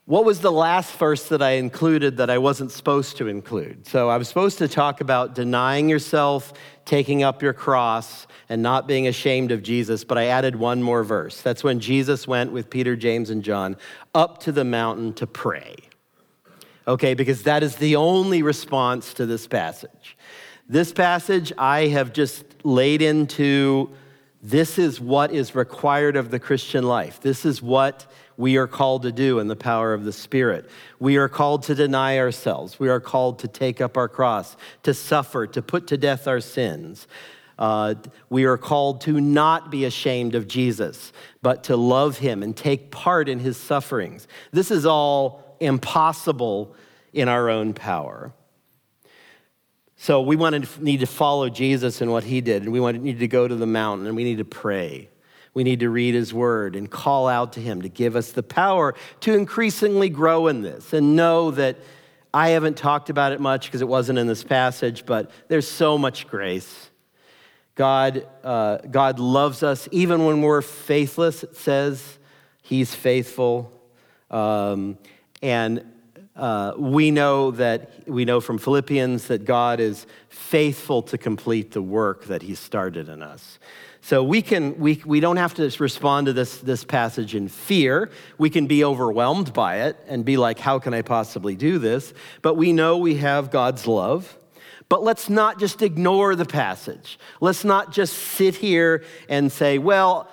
what 0.07 0.27
was 0.27 0.41
the 0.41 0.53
last 0.53 0.95
verse 0.97 1.29
that 1.29 1.41
I 1.41 1.53
included 1.53 2.19
that 2.19 2.29
I 2.29 2.37
wasn't 2.37 2.71
supposed 2.71 3.17
to 3.17 3.29
include? 3.29 3.87
So 3.87 4.11
I 4.11 4.19
was 4.19 4.29
supposed 4.29 4.59
to 4.59 4.69
talk 4.69 5.01
about 5.01 5.35
denying 5.35 5.89
yourself, 5.89 6.53
taking 6.85 7.23
up 7.23 7.43
your 7.43 7.55
cross, 7.55 8.27
and 8.51 8.63
not 8.63 8.87
being 8.87 9.07
ashamed 9.09 9.51
of 9.51 9.63
Jesus, 9.63 10.05
but 10.05 10.19
I 10.19 10.27
added 10.27 10.57
one 10.57 10.83
more 10.83 11.05
verse. 11.05 11.41
That's 11.41 11.65
when 11.65 11.81
Jesus 11.81 12.29
went 12.29 12.53
with 12.53 12.69
Peter, 12.69 12.97
James, 12.97 13.31
and 13.31 13.43
John 13.43 13.77
up 14.15 14.41
to 14.41 14.53
the 14.53 14.65
mountain 14.65 15.15
to 15.15 15.27
pray. 15.27 15.77
Okay, 16.87 17.15
because 17.15 17.45
that 17.45 17.63
is 17.63 17.77
the 17.77 17.97
only 17.97 18.43
response 18.43 19.15
to 19.15 19.25
this 19.25 19.47
passage. 19.47 20.19
This 20.69 20.93
passage 20.93 21.51
I 21.57 21.87
have 21.87 22.13
just 22.13 22.45
laid 22.63 23.01
into 23.01 23.91
this 24.43 24.79
is 24.79 25.01
what 25.01 25.33
is 25.33 25.55
required 25.55 26.17
of 26.17 26.31
the 26.31 26.39
Christian 26.39 26.85
life. 26.85 27.21
This 27.23 27.47
is 27.47 27.63
what 27.63 28.07
we 28.37 28.57
are 28.57 28.67
called 28.67 29.03
to 29.03 29.13
do 29.13 29.39
in 29.39 29.49
the 29.49 29.57
power 29.57 29.95
of 29.95 30.05
the 30.05 30.13
Spirit. 30.13 30.69
We 30.99 31.17
are 31.17 31.29
called 31.29 31.65
to 31.65 31.75
deny 31.75 32.19
ourselves. 32.19 32.79
We 32.79 32.89
are 32.89 33.01
called 33.01 33.39
to 33.41 33.49
take 33.49 33.81
up 33.81 33.97
our 33.97 34.09
cross, 34.09 34.57
to 34.83 34.95
suffer, 34.95 35.47
to 35.49 35.63
put 35.63 35.87
to 35.89 35.97
death 35.97 36.27
our 36.27 36.41
sins. 36.41 37.07
Uh, 37.59 37.95
we 38.31 38.45
are 38.45 38.59
called 38.59 39.01
to 39.03 39.21
not 39.21 39.71
be 39.71 39.85
ashamed 39.85 40.35
of 40.35 40.49
Jesus, 40.49 41.13
but 41.43 41.65
to 41.65 41.77
love 41.77 42.19
him 42.19 42.43
and 42.43 42.57
take 42.57 42.91
part 42.91 43.29
in 43.29 43.39
his 43.39 43.57
sufferings. 43.57 44.27
This 44.51 44.71
is 44.71 44.85
all 44.85 45.57
impossible 45.61 46.75
in 47.13 47.29
our 47.29 47.49
own 47.49 47.73
power. 47.75 48.33
So 49.97 50.21
we 50.21 50.35
want 50.37 50.65
to 50.65 50.85
need 50.85 51.01
to 51.01 51.07
follow 51.07 51.49
Jesus 51.49 52.01
and 52.01 52.11
what 52.11 52.25
he 52.25 52.41
did, 52.41 52.65
and 52.65 52.73
we 52.73 52.81
want 52.81 52.97
to 52.97 53.03
need 53.03 53.21
to 53.21 53.29
go 53.29 53.47
to 53.47 53.55
the 53.55 53.67
mountain 53.67 54.07
and 54.07 54.17
we 54.17 54.25
need 54.25 54.39
to 54.39 54.45
pray. 54.45 55.09
We 55.55 55.65
need 55.65 55.81
to 55.81 55.89
read 55.89 56.15
his 56.15 56.35
word 56.35 56.75
and 56.77 56.91
call 56.91 57.29
out 57.29 57.53
to 57.55 57.61
him 57.61 57.83
to 57.83 57.89
give 57.89 58.17
us 58.17 58.33
the 58.33 58.43
power 58.43 58.95
to 59.21 59.35
increasingly 59.35 60.09
grow 60.09 60.49
in 60.49 60.63
this 60.63 60.93
and 60.93 61.17
know 61.17 61.53
that 61.53 61.79
I 62.33 62.51
haven't 62.51 62.77
talked 62.77 63.11
about 63.11 63.33
it 63.33 63.41
much 63.41 63.67
because 63.67 63.81
it 63.81 63.89
wasn't 63.89 64.19
in 64.19 64.27
this 64.27 64.43
passage, 64.43 65.07
but 65.07 65.31
there's 65.47 65.71
so 65.71 65.97
much 65.97 66.27
grace. 66.27 66.91
God, 67.77 68.27
uh, 68.43 68.79
God 68.79 69.21
loves 69.21 69.63
us 69.63 69.89
even 69.93 70.25
when 70.25 70.43
we're 70.43 70.63
faithless, 70.63 71.45
it 71.45 71.57
says. 71.57 72.19
He's 72.63 72.93
faithful. 72.93 73.73
Um, 74.31 74.99
and 75.43 75.85
uh, 76.37 76.73
we 76.77 77.11
know 77.11 77.53
that 77.53 78.09
we 78.09 78.25
know 78.25 78.41
from 78.41 78.59
Philippians 78.59 79.29
that 79.29 79.45
God 79.45 79.81
is 79.81 80.07
faithful 80.29 81.03
to 81.03 81.17
complete 81.19 81.71
the 81.71 81.83
work 81.83 82.25
that 82.25 82.43
He 82.43 82.55
started 82.55 83.09
in 83.09 83.23
us. 83.23 83.59
So 84.01 84.23
we 84.23 84.43
can 84.43 84.79
we, 84.79 85.01
we 85.07 85.21
don't 85.21 85.39
have 85.39 85.55
to 85.55 85.71
respond 85.79 86.27
to 86.27 86.33
this, 86.33 86.59
this 86.59 86.85
passage 86.85 87.35
in 87.35 87.49
fear. 87.49 88.11
We 88.37 88.51
can 88.51 88.67
be 88.67 88.85
overwhelmed 88.85 89.53
by 89.53 89.83
it 89.83 89.97
and 90.07 90.25
be 90.25 90.37
like, 90.37 90.59
how 90.59 90.79
can 90.79 90.93
I 90.93 91.03
possibly 91.03 91.57
do 91.57 91.79
this? 91.79 92.13
But 92.43 92.55
we 92.57 92.73
know 92.73 92.99
we 92.99 93.15
have 93.17 93.51
God's 93.51 93.87
love. 93.87 94.37
But 94.91 95.03
let's 95.03 95.31
not 95.31 95.59
just 95.59 95.81
ignore 95.81 96.37
the 96.37 96.45
passage. 96.45 97.19
Let's 97.41 97.65
not 97.65 97.93
just 97.93 98.13
sit 98.13 98.55
here 98.57 99.03
and 99.31 99.51
say, 99.51 99.79
well, 99.79 100.29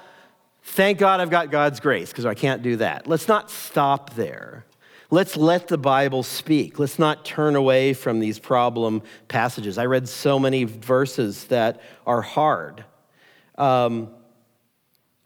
thank 0.63 0.97
God 0.97 1.21
I've 1.21 1.29
got 1.29 1.51
God's 1.51 1.79
grace, 1.79 2.09
because 2.09 2.25
I 2.25 2.33
can't 2.33 2.61
do 2.61 2.75
that. 2.75 3.07
Let's 3.07 3.29
not 3.29 3.49
stop 3.49 4.15
there. 4.15 4.65
Let's 5.13 5.35
let 5.35 5.67
the 5.67 5.77
Bible 5.77 6.23
speak. 6.23 6.79
Let's 6.79 6.97
not 6.97 7.25
turn 7.25 7.57
away 7.57 7.93
from 7.93 8.19
these 8.19 8.39
problem 8.39 9.03
passages. 9.27 9.77
I 9.77 9.85
read 9.85 10.07
so 10.07 10.39
many 10.39 10.63
verses 10.63 11.43
that 11.45 11.81
are 12.07 12.21
hard. 12.21 12.85
Um, 13.57 14.09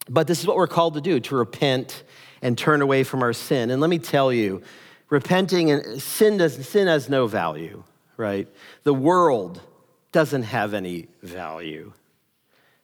but 0.10 0.26
this 0.26 0.40
is 0.40 0.48
what 0.48 0.56
we're 0.56 0.66
called 0.66 0.96
to 0.96 1.02
do 1.02 1.20
to 1.20 1.36
repent 1.36 2.04
and 2.42 2.58
turn 2.58 2.82
away 2.82 3.04
from 3.04 3.22
our 3.22 3.32
sin. 3.32 3.70
And 3.70 3.80
let 3.80 3.92
me 3.92 4.00
tell 4.00 4.34
you, 4.34 4.64
repenting 5.10 5.70
and 5.70 6.02
sin, 6.02 6.38
does, 6.38 6.68
sin 6.68 6.88
has 6.88 7.08
no 7.08 7.28
value, 7.28 7.84
right? 8.18 8.48
The 8.84 8.94
world 8.94 9.62
doesn't 10.12 10.44
have 10.44 10.74
any 10.74 11.10
value. 11.22 11.94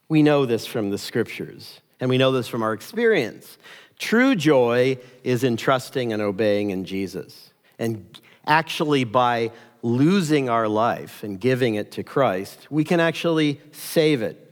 We 0.08 0.22
know 0.22 0.46
this 0.46 0.68
from 0.68 0.92
the 0.92 0.98
scriptures, 1.00 1.80
and 2.00 2.10
we 2.10 2.20
know 2.20 2.32
this 2.32 2.48
from 2.48 2.62
our 2.62 2.74
experience. 2.74 3.58
True 4.02 4.36
joy 4.36 4.98
is 5.24 5.46
in 5.46 5.56
trusting 5.56 6.12
and 6.12 6.22
obeying 6.22 6.72
in 6.72 6.84
Jesus. 6.84 7.52
And 7.80 8.20
actually, 8.46 9.06
by 9.06 9.52
losing 9.82 10.50
our 10.50 10.68
life 10.68 11.24
and 11.24 11.40
giving 11.40 11.76
it 11.76 11.92
to 11.94 12.04
Christ, 12.04 12.68
we 12.70 12.84
can 12.84 13.00
actually 13.00 13.62
save 13.72 14.22
it 14.22 14.52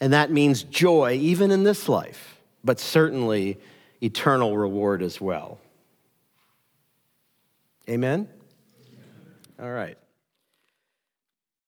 and 0.00 0.12
that 0.12 0.30
means 0.30 0.62
joy, 0.62 1.18
even 1.20 1.50
in 1.50 1.64
this 1.64 1.88
life, 1.88 2.38
but 2.62 2.78
certainly 2.78 3.58
eternal 4.02 4.56
reward 4.56 5.02
as 5.02 5.20
well. 5.20 5.58
Amen? 7.88 8.28
All 9.60 9.70
right. 9.70 9.98